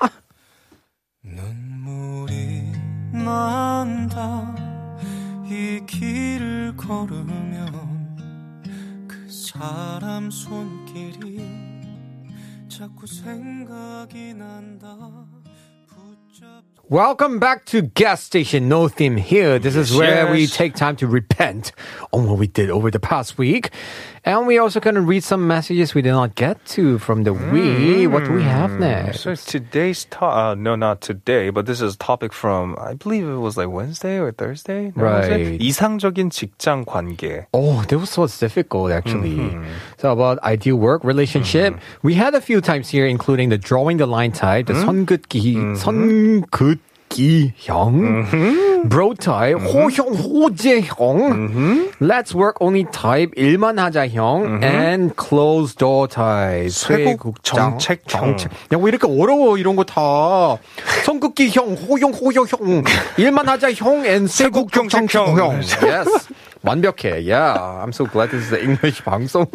눈물이 1.22 2.72
난다 3.12 4.54
이 5.46 5.80
길을 5.86 6.74
걸으면 6.76 7.28
그 7.72 7.93
사람 9.44 10.30
손길이 10.30 11.40
자꾸 12.68 13.06
생각이 13.06 14.34
난다 14.34 14.96
붙잡 15.86 16.62
Welcome 16.88 17.38
back 17.38 17.66
to 17.66 17.82
Gas 17.82 18.20
Station 18.20 18.68
No 18.68 18.88
Theme 18.88 19.16
Here. 19.16 19.60
This 19.60 19.76
is 19.76 19.94
where 19.94 20.32
we 20.32 20.40
yes. 20.40 20.56
take 20.56 20.74
time 20.74 20.96
to 20.96 21.06
repent 21.06 21.70
on 22.12 22.26
what 22.26 22.36
we 22.36 22.48
did 22.48 22.68
over 22.68 22.90
the 22.90 22.98
past 22.98 23.38
week. 23.38 23.70
And 24.24 24.46
we're 24.46 24.60
also 24.60 24.80
going 24.80 24.94
to 24.96 25.00
read 25.00 25.24
some 25.24 25.46
messages 25.48 25.94
we 25.94 26.02
did 26.02 26.12
not 26.12 26.34
get 26.34 26.64
to 26.76 26.98
from 26.98 27.24
the 27.24 27.32
week. 27.32 28.10
What 28.10 28.24
do 28.24 28.32
we 28.32 28.42
have 28.42 28.72
next? 28.78 29.20
So 29.20 29.34
today's 29.34 30.04
to- 30.16 30.24
uh, 30.24 30.54
no, 30.54 30.76
not 30.76 31.00
today, 31.00 31.50
but 31.50 31.66
this 31.66 31.80
is 31.80 31.94
a 31.94 31.98
topic 31.98 32.32
from 32.32 32.76
I 32.78 32.94
believe 32.94 33.24
it 33.28 33.40
was 33.40 33.56
like 33.56 33.68
Wednesday 33.68 34.18
or 34.18 34.30
Thursday. 34.32 34.92
No, 34.94 35.04
was 35.04 35.28
it? 35.28 35.30
Right. 35.30 35.58
이상적인 35.60 36.30
직장 36.30 36.84
관계. 36.84 37.46
Oh, 37.54 37.82
that 37.88 37.98
was 37.98 38.10
so 38.10 38.26
difficult 38.26 38.92
actually. 38.92 39.36
Mm-hmm. 39.38 39.64
So 39.98 40.12
about 40.12 40.38
ideal 40.44 40.76
work 40.76 41.02
relationship, 41.04 41.74
we 42.02 42.14
had 42.14 42.34
a 42.34 42.40
few 42.40 42.60
times 42.60 42.88
here, 42.88 43.06
including 43.06 43.48
the 43.48 43.58
drawing 43.58 43.96
the 43.96 44.06
line 44.06 44.32
type, 44.32 44.66
the 44.66 44.74
Mm-hmm. 44.74 45.04
선긋기, 45.06 45.76
선긋 45.80 46.78
기형, 47.09 48.89
bro 48.89 49.13
type, 49.13 49.55
Mm-hmm. 49.55 49.71
호형, 49.71 50.07
호재형, 50.15 51.91
let's 52.01 52.33
work 52.35 52.57
only 52.59 52.85
type, 52.91 53.31
일만 53.37 53.77
하자형, 53.79 54.61
and 54.63 55.15
closed 55.15 55.77
door 55.77 56.07
type, 56.07 56.69
쇄국 56.69 57.41
정책형. 57.43 58.37
정책. 58.37 58.51
야, 58.73 58.77
왜 58.79 58.89
이렇게 58.89 59.07
어려워 59.07 59.57
이런 59.57 59.75
거 59.75 59.83
다. 59.83 60.57
선긋기형, 61.05 61.75
호형, 61.87 62.11
호형형, 62.11 62.83
일만 63.17 63.47
하자형, 63.47 64.05
and 64.05 64.27
쇄국. 64.27 64.71
정책형. 64.71 65.61
Yes. 65.83 66.27
완벽해. 66.63 67.21
Yeah. 67.23 67.53
I'm 67.83 67.93
so 67.93 68.05
glad 68.07 68.31
this 68.31 68.45
is 68.45 68.49
the 68.49 68.59
English 68.61 69.03
방송. 69.05 69.45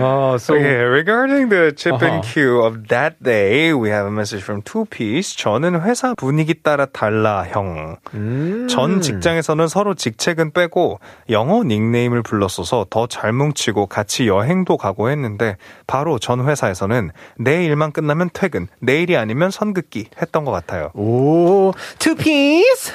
Oh, 0.00 0.36
so 0.38 0.54
Okay, 0.54 0.82
regarding 0.84 1.48
the 1.48 1.72
chip 1.76 1.94
Uh-huh. 1.94 2.06
and 2.06 2.22
cue 2.24 2.62
of 2.62 2.88
that 2.88 3.22
day, 3.22 3.72
we 3.74 3.90
have 3.90 4.06
a 4.06 4.10
message 4.10 4.42
from 4.42 4.62
Two 4.62 4.84
Piece. 4.86 5.36
저는 5.36 5.82
회사 5.82 6.14
분위기 6.14 6.54
따라 6.54 6.86
달라 6.86 7.44
형. 7.44 7.96
음. 8.14 8.66
전 8.68 9.00
직장에서는 9.00 9.68
서로 9.68 9.94
직책은 9.94 10.52
빼고 10.52 11.00
영어 11.30 11.62
닉네임을 11.64 12.22
불렀어서 12.22 12.86
더 12.90 13.06
잘 13.06 13.32
뭉치고 13.32 13.86
같이 13.86 14.26
여행도 14.28 14.76
가고 14.76 15.10
했는데 15.10 15.56
바로 15.86 16.18
전 16.18 16.46
회사에서는 16.48 17.10
내 17.38 17.64
일만 17.64 17.92
끝나면 17.92 18.30
퇴근, 18.32 18.68
내일이 18.80 19.16
아니면 19.16 19.50
선긋기 19.50 20.08
했던 20.20 20.44
것 20.44 20.52
같아요. 20.52 20.90
오, 20.94 21.72
two 21.98 22.14
piece. 22.16 22.92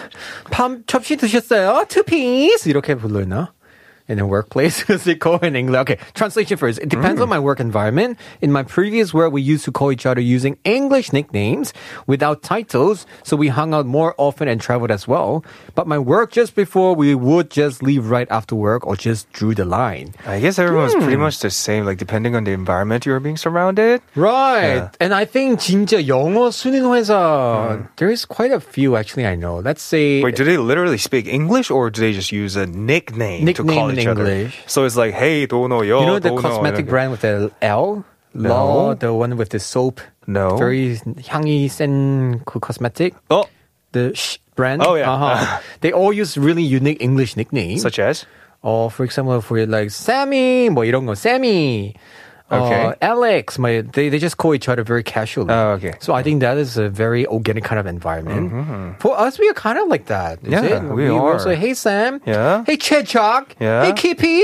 밤 0.50 0.84
접시 0.88 1.18
드셨어요? 1.18 1.86
Two 1.88 2.04
piece. 2.04 2.70
이렇게 2.70 2.96
불러나? 2.96 3.52
In 4.09 4.19
a 4.19 4.27
workplace, 4.27 4.83
as 4.91 5.05
they 5.05 5.15
call 5.15 5.38
in 5.47 5.55
English. 5.55 5.79
Okay, 5.87 5.97
translation 6.12 6.59
first. 6.59 6.81
It 6.83 6.88
depends 6.91 7.21
on 7.23 7.31
my 7.31 7.38
work 7.38 7.61
environment. 7.61 8.19
In 8.43 8.51
my 8.51 8.65
previous 8.67 9.15
work, 9.15 9.33
we 9.33 9.41
used 9.41 9.65
to 9.65 9.73
call 9.73 9.93
each 9.93 10.05
other 10.05 10.21
using 10.21 10.59
English 10.67 11.12
nicknames 11.15 11.73
without 12.11 12.43
titles, 12.43 13.07
so 13.23 13.37
we 13.38 13.47
hung 13.47 13.73
out 13.73 13.87
more 13.87 14.12
often 14.19 14.49
and 14.49 14.61
traveled 14.61 14.91
as 14.91 15.07
well. 15.07 15.45
But 15.77 15.87
my 15.87 15.99
work 16.03 16.33
just 16.33 16.57
before, 16.59 16.95
we 16.99 17.15
would 17.15 17.49
just 17.49 17.81
leave 17.81 18.11
right 18.11 18.27
after 18.29 18.57
work 18.59 18.85
or 18.85 18.97
just 18.99 19.31
drew 19.33 19.55
the 19.55 19.65
line. 19.65 20.12
I 20.27 20.41
guess 20.43 20.59
everyone's 20.59 20.93
Hmm. 20.99 21.07
pretty 21.07 21.17
much 21.23 21.38
the 21.38 21.49
same, 21.49 21.87
like 21.87 21.97
depending 22.03 22.35
on 22.35 22.43
the 22.43 22.53
environment 22.53 23.07
you're 23.07 23.23
being 23.23 23.38
surrounded. 23.38 24.03
Right. 24.19 24.83
Yeah. 24.83 24.99
And 24.99 25.15
I 25.15 25.25
think 25.25 25.61
진짜 25.62 26.03
영어 26.05 26.51
순인 26.51 26.83
회사, 26.91 27.79
there 27.97 28.11
is 28.11 28.27
quite 28.27 28.51
a 28.51 28.59
few 28.61 28.97
actually 28.99 29.27
I 29.31 29.37
know. 29.37 29.62
Let's 29.62 29.81
say 29.81 30.21
Wait, 30.27 30.35
do 30.35 30.43
they 30.45 30.59
literally 30.59 30.99
speak 30.99 31.29
English 31.31 31.71
or 31.71 31.88
do 31.88 32.01
they 32.03 32.12
just 32.12 32.33
use 32.35 32.57
a 32.59 32.67
nickname, 32.67 33.47
to 33.47 33.62
Nickname 33.62 33.79
call 33.79 33.93
in 33.97 33.99
each 33.99 34.07
other? 34.07 34.27
English. 34.27 34.59
So 34.67 34.85
it's 34.85 34.97
like, 34.97 35.15
hey, 35.15 35.47
dono, 35.47 35.83
yo, 35.83 36.01
You 36.01 36.07
know 36.07 36.19
the 36.19 36.31
dono, 36.31 36.41
cosmetic 36.43 36.87
이렇게. 36.87 36.88
brand 36.88 37.11
with 37.11 37.21
the 37.23 37.51
L? 37.62 38.05
No. 38.35 38.49
Law, 38.49 38.95
the 38.95 39.12
one 39.12 39.37
with 39.37 39.51
the 39.51 39.59
soap. 39.61 40.01
No. 40.27 40.57
Very 40.57 40.97
향이 40.97 41.69
센 41.69 42.41
그 42.45 42.61
cosmetic. 42.61 43.15
Oh, 43.31 43.45
The 43.93 44.15
sh 44.15 44.38
brand. 44.57 44.83
Oh, 44.83 44.95
yeah. 44.95 45.11
Uh-huh. 45.12 45.61
they 45.81 45.93
all 45.93 46.12
use 46.12 46.38
really 46.38 46.62
unique 46.62 47.03
English 47.03 47.37
nicknames. 47.37 47.83
such 47.83 47.99
as? 47.99 48.25
or 48.62 48.91
for 48.91 49.05
example, 49.05 49.41
for 49.41 49.67
like 49.67 49.91
Sammy, 49.91 50.71
뭐 50.71 50.85
이런 50.87 51.05
거, 51.05 51.12
Sammy. 51.17 51.95
Okay. 52.53 52.85
Uh, 52.85 52.95
Alex, 53.01 53.57
뭐, 53.57 53.81
they, 53.95 54.11
they 54.11 54.19
just 54.19 54.37
call 54.37 54.53
each 54.55 54.69
other 54.69 54.83
very 54.85 55.03
casually. 55.03 55.49
Oh, 55.51 55.71
okay. 55.81 55.95
So 56.01 56.12
I 56.12 56.23
think 56.23 56.41
that 56.41 56.59
is 56.59 56.77
a 56.77 56.91
very 56.91 57.27
organic 57.27 57.65
kind 57.65 57.79
of 57.81 57.87
environment. 57.87 59.01
For 59.01 59.19
us, 59.19 59.38
we 59.38 59.49
are 59.49 59.55
kind 59.55 59.79
of 59.79 59.88
like 59.88 60.05
that. 60.12 60.38
is 60.45 60.53
Yeah, 60.53 60.61
it? 60.65 60.83
we 60.93 61.09
will 61.09 61.19
are. 61.21 61.38
say, 61.38 61.55
hey 61.57 61.73
Sam. 61.73 62.21
Yeah. 62.27 62.62
Hey 62.67 62.77
Chechak. 62.77 63.53
Yeah. 63.59 63.87
Hey 63.87 63.93
Kippy. 63.95 64.43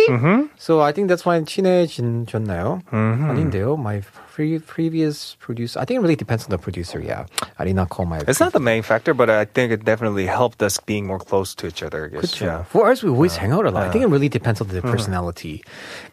So 0.56 0.80
I 0.80 0.92
think 0.92 1.08
that's 1.08 1.26
why 1.26 1.38
친해졌나요? 1.40 2.80
아닌데요. 2.90 3.76
My 3.78 4.00
pre- 4.32 4.58
previous 4.58 5.36
producer. 5.40 5.78
I 5.80 5.84
think 5.84 5.98
it 5.98 6.00
really 6.00 6.16
depends 6.16 6.44
on 6.44 6.50
the 6.50 6.58
producer. 6.58 7.00
Yeah. 7.00 7.26
I 7.58 7.64
did 7.64 7.74
not 7.74 7.88
call 7.88 8.06
my. 8.06 8.18
It's 8.26 8.40
not 8.40 8.52
the 8.52 8.60
main 8.60 8.82
factor, 8.82 9.14
but 9.14 9.28
I 9.30 9.44
think 9.44 9.72
it 9.72 9.84
definitely 9.84 10.26
helped 10.26 10.62
us 10.62 10.78
being 10.78 11.06
more 11.06 11.18
close 11.18 11.54
to 11.56 11.66
each 11.66 11.82
other. 11.82 12.06
I 12.06 12.08
guess. 12.08 12.34
그쵸. 12.34 12.64
For 12.66 12.90
us, 12.90 13.02
we 13.02 13.10
always 13.10 13.36
hang 13.36 13.52
out 13.52 13.66
a 13.66 13.70
lot. 13.70 13.84
I 13.86 13.90
think 13.90 14.04
it 14.04 14.08
really 14.08 14.28
depends 14.28 14.60
on 14.60 14.68
the 14.68 14.80
personality. 14.82 15.62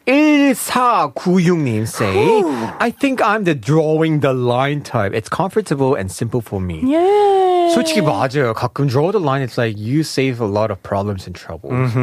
1496님 0.06 1.86
say, 1.86 2.42
I 2.80 2.90
think 2.90 3.22
I'm 3.22 3.44
the 3.44 3.54
drawing 3.54 4.20
the 4.20 4.32
line 4.32 4.82
type. 4.82 5.12
It's 5.14 5.28
comfortable 5.28 5.94
and 5.94 6.10
simple 6.10 6.40
for 6.40 6.60
me. 6.60 6.80
Yeah. 6.84 7.72
솔직히 7.74 8.00
맞아요. 8.00 8.54
가끔 8.54 8.86
draw 8.88 9.10
the 9.10 9.18
line, 9.20 9.42
it's 9.42 9.58
like 9.58 9.76
you 9.76 10.02
save 10.04 10.40
a 10.40 10.46
lot 10.46 10.70
of 10.70 10.82
problems 10.82 11.26
and 11.26 11.34
troubles. 11.34 11.94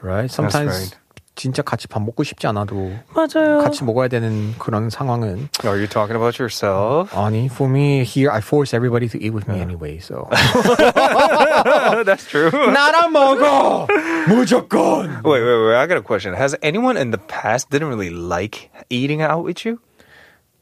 Right? 0.00 0.30
Sometimes 0.30 0.70
right. 0.70 0.96
진짜 1.34 1.62
같이 1.62 1.86
밥 1.86 2.02
먹고 2.02 2.24
싶지 2.24 2.48
않아도 2.48 2.90
맞아요. 3.14 3.60
같이 3.62 3.84
먹어야 3.84 4.08
되는 4.08 4.54
그런 4.58 4.90
상황은 4.90 5.48
Are 5.64 5.78
you 5.78 5.86
talking 5.86 6.16
about 6.16 6.36
yourself? 6.42 7.14
아니, 7.14 7.46
for 7.46 7.70
me 7.70 8.02
here, 8.02 8.28
I 8.32 8.40
force 8.40 8.74
everybody 8.74 9.06
to 9.08 9.18
eat 9.22 9.32
with 9.32 9.46
me 9.48 9.60
anyway, 9.60 9.98
so. 10.00 10.26
That's 12.04 12.26
true. 12.26 12.50
나랑 12.50 13.12
먹어! 13.12 13.86
무조건! 14.26 15.22
Wait, 15.22 15.42
wait, 15.42 15.66
wait. 15.66 15.76
I 15.76 15.86
got 15.86 15.96
a 15.98 16.02
question. 16.02 16.34
Has 16.34 16.56
anyone 16.60 16.96
in 16.96 17.12
the 17.12 17.18
past 17.18 17.70
didn't 17.70 17.86
really 17.88 18.10
like 18.10 18.70
eating 18.90 19.22
out 19.22 19.44
with 19.44 19.64
you? 19.64 19.78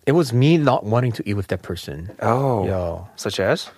It 0.07 0.12
was 0.12 0.33
me 0.33 0.57
not 0.57 0.85
wanting 0.85 1.11
to 1.12 1.22
eat 1.29 1.35
with 1.35 1.49
that 1.49 1.62
person. 1.62 2.11
Oh. 2.22 2.64
Yeah. 2.64 3.09
Such 3.16 3.40
as? 3.40 3.70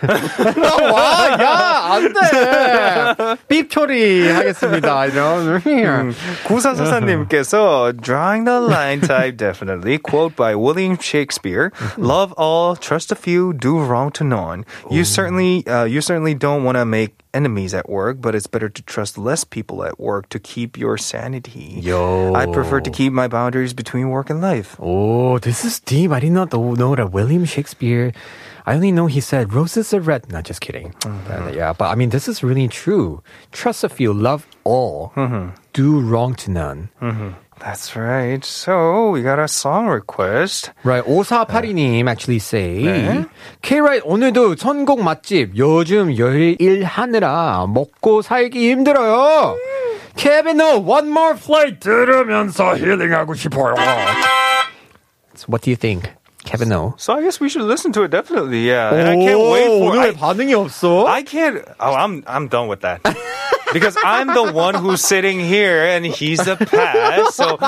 와, 0.05 1.31
야, 1.41 1.95
안 1.95 2.13
돼! 2.13 3.35
삐 3.47 3.67
처리 3.67 4.29
하겠습니다. 4.29 4.99
I 4.99 5.09
don't 5.09 5.61
here. 5.65 6.13
구사사사님께서 6.45 7.93
drawing 7.99 8.45
the 8.45 8.59
line 8.61 9.01
type 9.01 9.37
definitely 9.37 9.97
quote 9.97 10.35
by 10.35 10.53
William 10.55 10.97
Shakespeare 10.99 11.71
love 11.97 12.31
all 12.37 12.75
trust 12.75 13.11
a 13.11 13.15
few 13.15 13.53
do 13.53 13.79
wrong 13.79 14.11
to 14.11 14.23
none 14.23 14.65
you 14.91 15.03
certainly 15.03 15.65
uh, 15.67 15.85
you 15.85 16.01
certainly 16.01 16.35
don't 16.35 16.63
want 16.63 16.77
to 16.77 16.85
make 16.85 17.17
enemies 17.33 17.73
at 17.73 17.89
work 17.89 18.21
but 18.21 18.35
it's 18.35 18.47
better 18.47 18.69
to 18.69 18.81
trust 18.83 19.17
less 19.17 19.43
people 19.43 19.83
at 19.83 19.99
work 19.99 20.29
to 20.29 20.39
keep 20.39 20.77
your 20.77 20.97
sanity 20.97 21.79
Yo. 21.81 22.33
I 22.35 22.45
prefer 22.45 22.79
to 22.81 22.91
keep 22.91 23.11
my 23.11 23.27
boundaries 23.27 23.73
between 23.73 24.09
work 24.09 24.29
and 24.29 24.39
life 24.41 24.75
Oh, 24.79 25.39
this 25.39 25.65
is 25.65 25.79
deep. 25.79 26.11
I 26.11 26.19
did 26.19 26.31
not 26.31 26.53
know 26.53 26.73
know 26.75 26.95
that 26.95 27.11
William 27.11 27.45
Shakespeare 27.45 28.13
I 28.65 28.73
only 28.75 28.91
know 28.91 29.05
he 29.07 29.21
said 29.21 29.53
roses 29.53 29.93
are 29.93 29.99
red. 30.01 30.31
Not 30.31 30.43
just 30.45 30.61
kidding. 30.61 30.93
Uh, 31.05 31.51
yeah, 31.53 31.73
but 31.73 31.85
I 31.85 31.95
mean, 31.95 32.09
this 32.09 32.27
is 32.27 32.43
really 32.43 32.67
true. 32.67 33.21
Trust 33.51 33.83
a 33.83 33.89
few, 33.89 34.13
love 34.13 34.47
all, 34.63 35.13
do 35.73 35.99
wrong 35.99 36.33
to 36.35 36.51
none. 36.51 36.89
That's 37.59 37.95
right. 37.95 38.43
So 38.43 39.11
we 39.11 39.21
got 39.21 39.39
a 39.39 39.47
song 39.47 39.87
request. 39.87 40.71
Right, 40.83 41.03
5482님 41.05 42.09
actually 42.09 42.39
say, 42.39 43.25
K-Ride 43.61 44.01
오늘도 44.03 44.55
선곡 44.57 44.99
맛집, 45.01 45.55
요즘 45.55 46.17
열 46.17 46.55
일하느라 46.59 47.65
먹고 47.67 48.21
살기 48.21 48.71
힘들어요. 48.71 49.55
케빈노 50.17 50.83
One 50.85 51.07
More 51.09 51.35
Flight 51.37 51.79
들으면서 51.79 52.75
힐링하고 52.77 53.33
싶어요. 53.35 53.75
So 55.35 55.47
what 55.47 55.61
do 55.61 55.69
you 55.69 55.75
think, 55.75 56.09
Kevin 56.45 56.71
O? 56.73 56.93
So 56.97 57.13
I 57.13 57.21
guess 57.23 57.39
we 57.39 57.49
should 57.49 57.63
listen 57.63 57.91
to 57.93 58.03
it 58.03 58.11
definitely. 58.11 58.67
Yeah, 58.67 58.93
and 58.93 59.09
I 59.09 59.15
can't 59.15 59.39
wait 59.49 59.65
for. 59.65 59.89
오늘 59.89 59.99
왜 59.99 60.07
I, 60.09 60.13
반응이 60.13 60.53
없어? 60.53 61.07
I 61.07 61.23
can't. 61.23 61.57
Oh, 61.79 61.93
I'm 61.93 62.23
I'm 62.27 62.47
done 62.47 62.67
with 62.67 62.81
that. 62.81 63.01
because 63.73 63.97
I'm 64.05 64.27
the 64.31 64.53
one 64.53 64.75
who's 64.75 65.01
sitting 65.01 65.39
here 65.39 65.83
and 65.83 66.05
he's 66.05 66.37
the 66.45 66.55
past. 66.55 67.33
So 67.35 67.57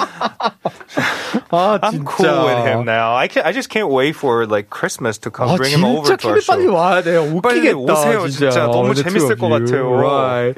아, 1.50 1.80
I'm 1.82 2.06
cool 2.06 2.46
with 2.46 2.64
him 2.70 2.86
now. 2.86 3.16
I 3.16 3.28
can 3.28 3.44
I 3.46 3.52
just 3.52 3.70
can't 3.70 3.90
wait 3.90 4.14
for 4.16 4.46
like 4.46 4.70
Christmas 4.70 5.18
to 5.26 5.32
come 5.32 5.50
아, 5.50 5.58
bring 5.58 5.74
him 5.74 5.84
over 5.84 6.14
진짜 6.14 6.22
to 6.22 6.28
our 6.30 6.38
케빈 6.38 6.46
빨리 6.46 6.64
show. 6.70 6.74
와야 6.78 7.02
돼요. 7.02 7.42
빨리 7.42 7.60
웃기겠다. 7.74 7.94
오세요, 7.94 8.28
진짜. 8.30 8.68
너무 8.70 8.94
the 8.94 9.04
two 9.04 9.10
재밌을 9.10 9.32
of 9.34 9.40
것 9.40 9.50
you. 9.50 9.60
같아요. 9.66 9.90
Right. 9.90 10.54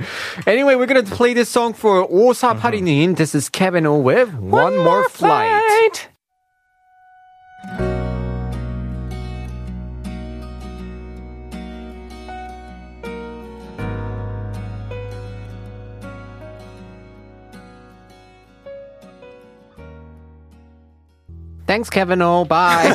Anyway, 0.45 0.75
we're 0.75 0.87
gonna 0.91 1.03
play 1.07 1.33
this 1.33 1.47
song 1.47 1.71
for 1.71 2.03
5482님. 2.05 3.15
This 3.15 3.33
is 3.33 3.47
Kevin 3.47 3.85
O 3.87 3.95
with 3.95 4.33
One, 4.35 4.75
More 4.75 5.07
Flight. 5.07 6.09
Thanks, 21.66 21.88
Kevin 21.88 22.20
O. 22.22 22.44
Bye. 22.44 22.94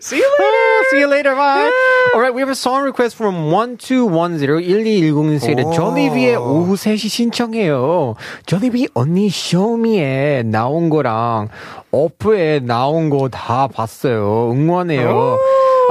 See 0.00 0.16
you 0.18 0.30
later. 0.38 0.84
See 0.90 0.98
you 0.98 1.06
later. 1.06 1.34
Bye. 1.34 1.70
All 2.14 2.20
right, 2.20 2.34
we 2.34 2.40
have 2.40 2.48
a 2.50 2.56
song 2.56 2.82
request 2.82 3.14
from 3.16 3.50
1210-1210님 3.50 5.38
say 5.40 5.54
that 5.54 5.66
Jollibee의 5.72 6.34
오후 6.36 6.74
3시 6.74 7.08
신청해요. 7.08 8.16
Jollibee 8.46 8.88
언니 8.94 9.30
쇼미에 9.30 10.42
나온 10.44 10.90
거랑 10.90 11.48
어프에 11.92 12.60
나온 12.60 13.10
거 13.10 13.28
다 13.28 13.68
봤어요. 13.68 14.50
응원해요. 14.52 15.38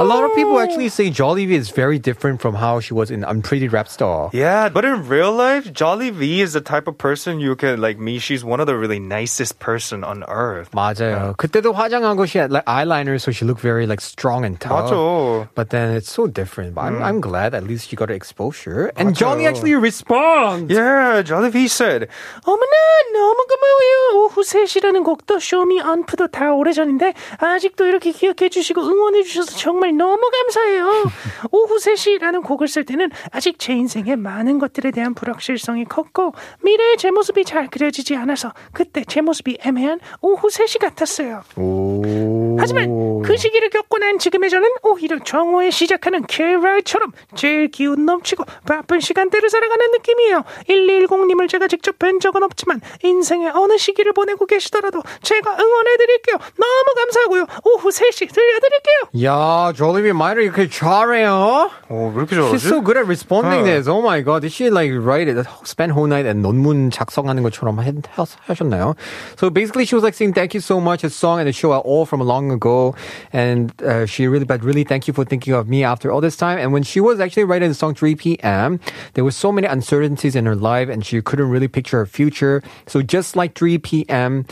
A 0.00 0.04
lot 0.04 0.24
of 0.24 0.34
people 0.34 0.60
actually 0.60 0.88
say 0.88 1.10
Jolly 1.10 1.46
V 1.46 1.56
is 1.56 1.70
very 1.70 1.98
different 1.98 2.40
from 2.40 2.54
how 2.54 2.80
she 2.80 2.94
was 2.94 3.10
in 3.10 3.24
Unpretty 3.24 3.68
Rap 3.68 3.88
Star. 3.88 4.30
Yeah, 4.32 4.68
but 4.68 4.84
in 4.84 5.08
real 5.08 5.32
life, 5.32 5.72
Jolly 5.72 6.10
V 6.10 6.40
is 6.40 6.52
the 6.52 6.60
type 6.60 6.86
of 6.86 6.96
person 6.98 7.40
you 7.40 7.56
can 7.56 7.80
like 7.80 7.98
me. 7.98 8.18
She's 8.18 8.44
one 8.44 8.60
of 8.60 8.66
the 8.66 8.76
really 8.76 9.00
nicest 9.00 9.58
person 9.58 10.04
on 10.04 10.24
earth. 10.28 10.70
맞아요. 10.72 11.00
Yeah. 11.00 11.32
그때도 11.36 11.74
화장하고 11.74 12.28
she 12.28 12.38
had 12.38 12.52
like 12.52 12.64
eyeliner, 12.66 13.20
so 13.20 13.32
she 13.32 13.44
looked 13.44 13.60
very 13.60 13.86
like 13.86 14.00
strong 14.00 14.44
and 14.44 14.60
tough. 14.60 14.90
맞아. 14.90 15.48
But 15.54 15.70
then 15.70 15.94
it's 15.94 16.10
so 16.10 16.26
different. 16.26 16.74
But 16.74 16.82
I'm. 16.82 16.98
Mm. 16.98 17.02
I'm 17.08 17.20
glad 17.20 17.54
at 17.54 17.64
least 17.64 17.88
she 17.88 17.96
got 17.96 18.10
her 18.10 18.14
exposure. 18.14 18.92
And 18.96 19.10
맞아. 19.10 19.18
Jolly 19.18 19.46
actually 19.46 19.74
responds. 19.74 20.72
Yeah, 20.72 21.22
Jolly 21.22 21.50
V 21.50 21.66
said, 21.68 22.08
Oh 22.46 22.56
my 22.56 22.66
god, 22.66 22.78
어머나 23.08 23.12
너무 23.12 23.46
고마워요. 23.46 24.24
오후 24.24 24.42
3시라는 24.42 25.04
곡도 25.04 25.38
쇼미 25.38 25.80
언프도 25.80 26.28
다 26.28 26.52
오래전인데 26.52 27.14
아직도 27.38 27.86
이렇게 27.86 28.12
기억해 28.12 28.48
주시고 28.48 28.82
응원해 28.82 29.22
주셔서 29.22 29.56
정말 29.56 29.87
너무 29.92 30.30
감사해요. 30.30 31.04
오후 31.50 31.76
3시라는 31.76 32.42
곡을 32.44 32.68
쓸 32.68 32.84
때는 32.84 33.10
아직 33.30 33.58
제 33.58 33.74
인생에 33.74 34.16
많은 34.16 34.58
것들에 34.58 34.90
대한 34.90 35.14
불확실성이 35.14 35.84
컸고 35.84 36.32
미래의 36.62 36.96
제 36.96 37.10
모습이 37.10 37.44
잘 37.44 37.68
그려지지 37.68 38.16
않아서 38.16 38.52
그때 38.72 39.04
제 39.06 39.20
모습이 39.20 39.58
애매한 39.60 40.00
오후 40.20 40.48
3시 40.48 40.80
같았어요. 40.80 41.42
오. 41.56 42.37
하지만 42.58 43.22
그 43.22 43.36
시기를 43.36 43.70
겪고 43.70 43.98
난 43.98 44.18
지금의 44.18 44.50
저는 44.50 44.68
오히려 44.82 45.18
정오에 45.22 45.70
시작하는 45.70 46.24
K-Ride처럼 46.26 47.12
제일 47.34 47.68
기운 47.68 48.04
넘치고 48.06 48.44
바쁜 48.66 49.00
시간대를 49.00 49.48
살아가는 49.50 49.90
느낌이에요. 49.92 50.44
1210님을 50.68 51.48
제가 51.48 51.68
직접 51.68 51.98
뵌 51.98 52.18
적은 52.20 52.42
없지만 52.42 52.80
인생의 53.02 53.50
어느 53.54 53.76
시기를 53.78 54.12
보내고 54.12 54.46
계시더라도 54.46 55.02
제가 55.22 55.56
응원해드릴게요. 55.58 56.36
너무 56.56 56.94
감사하고요. 56.96 57.46
오후 57.64 57.88
3시 57.90 58.32
들려드릴게요. 58.32 59.24
야, 59.24 59.72
Jollibee 59.76 60.12
말을 60.12 60.42
이렇게 60.44 60.68
잘해요. 60.68 61.70
"Oh, 61.90 62.08
왜 62.14 62.22
이렇게 62.22 62.36
She's 62.36 62.64
so 62.64 62.80
잘하지?" 62.80 62.84
good 62.84 62.98
at 62.98 63.06
responding 63.06 63.62
Huh. 63.62 63.64
this. 63.64 63.88
Oh 63.88 64.00
my 64.02 64.22
god. 64.22 64.42
Did 64.42 64.52
she 64.52 64.70
like 64.70 64.92
write 64.92 65.28
it, 65.30 65.38
spend 65.64 65.92
whole 65.92 66.08
night 66.08 66.26
and 66.28 66.42
논문 66.42 66.90
작성하는 66.90 67.42
것처럼 67.42 67.78
하셨나요? 67.78 68.94
So 69.36 69.50
basically 69.50 69.84
she 69.84 69.94
was 69.96 70.02
like 70.04 70.14
saying 70.14 70.34
thank 70.34 70.54
you 70.54 70.60
so 70.60 70.80
much. 70.80 71.04
A 71.04 71.10
song 71.10 71.38
and 71.40 71.48
a 71.48 71.52
show 71.54 71.72
are 71.72 71.82
all 71.84 72.04
from 72.06 72.20
long 72.20 72.47
ago. 72.47 72.95
And 73.31 73.71
uh, 73.81 74.05
she 74.05 74.27
really, 74.27 74.45
but 74.45 74.63
really 74.63 74.83
thank 74.83 75.07
you 75.07 75.13
for 75.13 75.25
thinking 75.25 75.53
of 75.53 75.67
me 75.67 75.83
after 75.83 76.11
all 76.11 76.21
this 76.21 76.35
time. 76.37 76.57
And 76.57 76.73
when 76.73 76.83
she 76.83 76.99
was 76.99 77.19
actually 77.19 77.43
writing 77.43 77.69
the 77.69 77.75
song 77.75 77.95
3 77.95 78.15
p.m., 78.15 78.79
there 79.13 79.23
were 79.23 79.31
so 79.31 79.51
many 79.51 79.67
uncertainties 79.67 80.35
in 80.35 80.45
her 80.45 80.55
life 80.55 80.89
and 80.89 81.05
she 81.05 81.21
couldn't 81.21 81.49
really 81.49 81.67
picture 81.67 81.97
her 81.99 82.05
future. 82.05 82.63
So 82.87 83.01
just 83.01 83.35
like 83.35 83.55
3 83.55 83.77
p.m., 83.79 84.45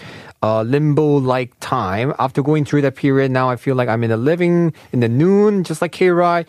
uh, 0.43 0.63
limbo 0.63 1.17
like 1.17 1.51
time. 1.59 2.13
After 2.19 2.41
going 2.41 2.65
through 2.65 2.81
that 2.81 2.95
period, 2.95 3.31
now 3.31 3.49
I 3.49 3.55
feel 3.55 3.75
like 3.75 3.89
I'm 3.89 4.03
in 4.03 4.09
the 4.09 4.17
living 4.17 4.73
in 4.91 4.99
the 4.99 5.09
noon, 5.09 5.63
just 5.63 5.81
like 5.81 5.91
K 5.91 6.09
Rai. 6.09 6.45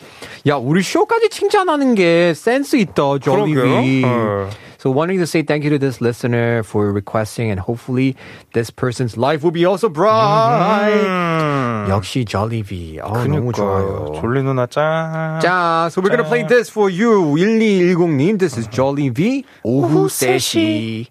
야, 0.46 0.56
우리 0.56 0.82
쇼까지 0.82 1.28
칭찬하는 1.28 1.94
게 1.94 2.32
센스 2.34 2.76
있다, 2.76 3.18
Jollibee. 3.20 4.02
그러게요. 4.02 4.06
어. 4.06 4.50
So 4.77 4.91
wanting 4.91 5.17
to 5.19 5.27
say 5.27 5.41
thank 5.41 5.63
you 5.63 5.69
to 5.71 5.79
this 5.79 6.01
listener 6.01 6.61
for 6.63 6.91
requesting, 6.91 7.49
and 7.49 7.59
hopefully 7.59 8.15
this 8.53 8.69
person's 8.69 9.17
life 9.17 9.43
will 9.43 9.51
be 9.51 9.65
also 9.65 9.89
bright. 9.89 10.93
음. 11.01 11.87
역시 11.89 12.25
Jolly 12.25 12.61
V. 12.61 12.99
oh, 13.01 13.25
너무 13.27 13.51
좋아요. 13.53 14.13
졸리 14.21 14.43
누나 14.43 14.67
짱. 14.67 15.39
짱. 15.41 15.89
So 15.89 16.01
we're 16.01 16.09
gonna 16.09 16.23
play 16.23 16.43
this 16.43 16.69
for 16.69 16.89
you. 16.89 17.35
1210님. 17.35 18.37
This 18.37 18.57
is 18.57 18.67
Jolly 18.69 19.09
V. 19.09 19.43
오후 19.63 20.07
세시. 20.09 21.07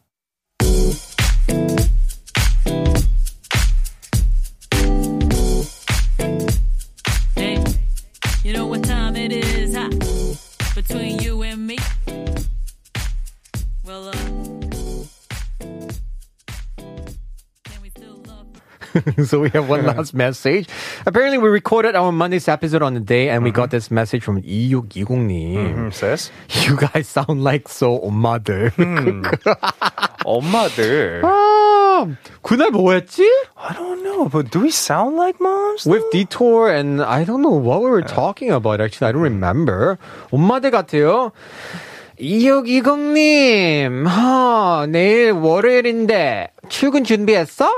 so 19.26 19.40
we 19.40 19.50
have 19.50 19.70
one 19.70 19.86
last 19.86 20.14
message. 20.14 20.68
Apparently, 21.06 21.38
we 21.38 21.50
recorded 21.50 21.96
our 21.96 22.12
Monday's 22.12 22.48
episode 22.48 22.82
on 22.82 22.94
the 22.94 23.00
day, 23.00 23.30
and 23.30 23.44
we 23.44 23.52
got 23.52 23.70
this 23.72 23.92
message 23.92 24.24
from 24.24 24.42
2620님. 24.42 25.56
음, 25.56 25.94
sis. 25.94 26.32
You 26.68 26.76
guys 26.78 27.08
sound 27.08 27.44
like 27.44 27.68
so 27.70 28.00
엄마들. 28.02 28.72
엄마들. 30.26 31.22
아, 31.24 32.08
그날 32.42 32.72
뭐였지? 32.72 33.24
I 33.58 33.74
don't 33.74 34.04
know, 34.04 34.30
but 34.30 34.52
do 34.52 34.62
we 34.62 34.70
sound 34.72 35.16
like 35.18 35.40
moms? 35.40 35.86
With 35.86 36.04
Detour 36.12 36.70
and 36.72 37.02
I 37.02 37.24
don't 37.24 37.42
know 37.42 37.54
what 37.58 37.82
we 37.82 37.90
were 37.90 38.02
talking 38.02 38.52
about 38.52 38.82
actually. 38.82 39.10
I 39.10 39.12
don't 39.14 39.22
remember. 39.22 39.98
엄마들 40.32 40.72
같아요. 40.72 41.32
2620님, 42.20 44.06
하, 44.06 44.86
내일 44.90 45.32
월요일인데 45.32 46.50
출근 46.70 47.04
준비했어? 47.04 47.70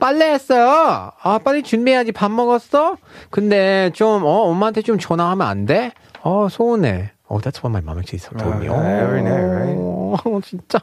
빨래 0.00 0.32
했어요. 0.32 1.10
아, 1.22 1.38
빨리 1.38 1.62
준비해야지. 1.62 2.12
밥 2.12 2.30
먹었어? 2.30 2.96
근데 3.30 3.90
좀, 3.94 4.24
어, 4.24 4.42
엄마한테 4.50 4.82
좀 4.82 4.98
전화하면 4.98 5.46
안 5.46 5.66
돼? 5.66 5.92
어, 6.22 6.48
소원해. 6.48 7.10
Oh, 7.28 7.40
that's 7.40 7.62
what 7.64 7.70
my 7.70 7.80
mom 7.80 7.98
actually 7.98 8.20
told 8.20 8.58
me. 8.60 8.68
Oh, 8.68 8.76
every 8.78 9.22
night, 9.22 9.46
right? 9.46 9.76
어, 9.78 10.40
진짜. 10.44 10.78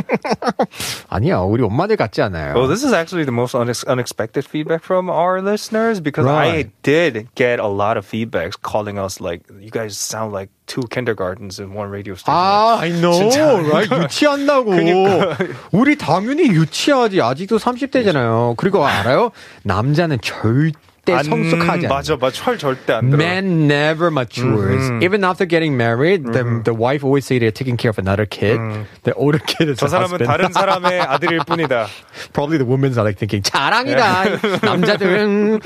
아니야, 1.09 1.39
우리 1.39 1.63
엄마들 1.63 1.95
같지 1.95 2.21
않아요. 2.21 2.53
Well, 2.55 2.67
this 2.67 2.83
is 2.83 2.93
actually 2.93 3.25
the 3.25 3.33
most 3.33 3.53
unex- 3.55 3.85
unexpected 3.87 4.45
feedback 4.45 4.83
from 4.83 5.09
our 5.09 5.41
listeners 5.41 5.99
because 6.01 6.25
Right. 6.25 6.67
I 6.67 6.71
did 6.83 7.27
get 7.35 7.59
a 7.59 7.67
lot 7.67 7.97
of 7.97 8.05
feedbacks 8.05 8.53
calling 8.61 8.97
us 8.97 9.19
like, 9.21 9.41
you 9.59 9.69
guys 9.71 9.97
sound 9.97 10.33
like 10.33 10.49
two 10.67 10.83
kindergartens 10.89 11.59
in 11.59 11.73
one 11.73 11.89
radio 11.89 12.15
station. 12.15 12.35
아, 12.37 12.77
I 12.79 12.89
know, 12.91 13.13
진짜. 13.29 13.55
right? 13.71 13.89
유치한다고. 13.89 14.65
그러니까. 14.71 15.37
우리 15.71 15.97
당연히 15.97 16.47
유치하지. 16.49 17.21
아직도 17.21 17.57
30대잖아요. 17.57 18.55
그리고 18.57 18.85
알아요? 18.85 19.31
남자는 19.63 20.19
절대 20.21 20.77
절대 21.07 21.13
안, 21.13 21.23
성숙하지 21.23 21.85
않아. 21.85 21.95
맞아, 21.95 22.17
맞아. 22.17 22.43
철 22.43 22.57
절대 22.57 22.93
안 22.93 23.09
들어. 23.09 23.23
Man 23.23 23.67
never 23.67 24.11
matures. 24.11 24.91
Even 25.01 25.23
after 25.23 25.45
getting 25.47 25.77
married, 25.77 26.25
the, 26.25 26.43
the 26.63 26.73
wife 26.73 27.03
always 27.03 27.25
say 27.25 27.39
they're 27.39 27.51
taking 27.51 27.77
care 27.77 27.89
of 27.89 27.97
another 27.97 28.25
kid. 28.25 28.59
The 29.03 29.13
older 29.15 29.39
kid 29.39 29.69
is 29.71 29.79
저 29.79 29.87
the 29.87 29.95
사람은 29.95 30.19
husband. 30.19 30.27
다른 30.27 30.51
사람의 30.51 30.99
아들일 30.99 31.39
뿐이다. 31.47 31.87
Probably 32.33 32.57
the 32.57 32.67
women's 32.67 32.97
are 32.97 33.05
like 33.07 33.17
thinking 33.17 33.41
자랑이다 33.41 34.59
남자들은. 34.61 35.61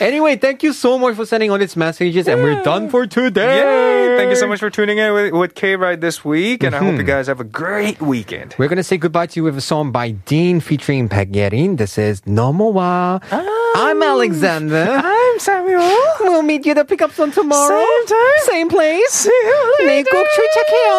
Anyway, 0.00 0.36
thank 0.36 0.62
you 0.64 0.72
so 0.72 0.98
much 0.98 1.14
for 1.14 1.24
sending 1.24 1.50
all 1.50 1.58
these 1.58 1.76
messages, 1.76 2.26
and 2.26 2.42
we're 2.42 2.62
done 2.62 2.88
for 2.88 3.06
today. 3.06 3.62
Yay! 3.62 4.16
Thank 4.18 4.30
you 4.30 4.36
so 4.36 4.48
much 4.48 4.58
for 4.58 4.70
tuning 4.70 4.98
in 4.98 5.12
with, 5.14 5.32
with 5.32 5.54
K 5.54 5.76
Ride 5.76 6.00
this 6.00 6.24
week, 6.24 6.64
and 6.64 6.74
I 6.74 6.78
hope 6.78 6.96
you 6.98 7.06
guys 7.06 7.28
have 7.28 7.38
a 7.38 7.46
great 7.46 8.02
weekend. 8.02 8.56
We're 8.58 8.68
gonna 8.68 8.82
say 8.82 8.98
goodbye 8.98 9.26
to 9.26 9.38
you 9.38 9.44
with 9.44 9.56
a 9.56 9.62
song 9.62 9.92
by 9.92 10.10
Dean 10.26 10.58
featuring 10.58 11.08
Yerin. 11.08 11.76
This 11.78 11.96
is 11.96 12.22
넘어와. 12.26 13.20
I'm 13.77 14.01
Alexander. 14.01 14.87
I'm 15.03 15.37
Samuel. 15.39 15.99
We'll 16.21 16.43
meet 16.43 16.65
you 16.65 16.71
at 16.71 16.77
the 16.77 16.85
pickups 16.85 17.19
on 17.19 17.31
tomorrow. 17.31 17.75
Same 17.75 18.05
time. 18.07 18.39
Same 18.45 18.69
place. 18.69 19.11
See 19.11 19.29
you 19.29 19.75
later. 19.79 19.87
내일 19.89 20.03
꼭 20.05 20.25
출첵해요. 20.33 20.95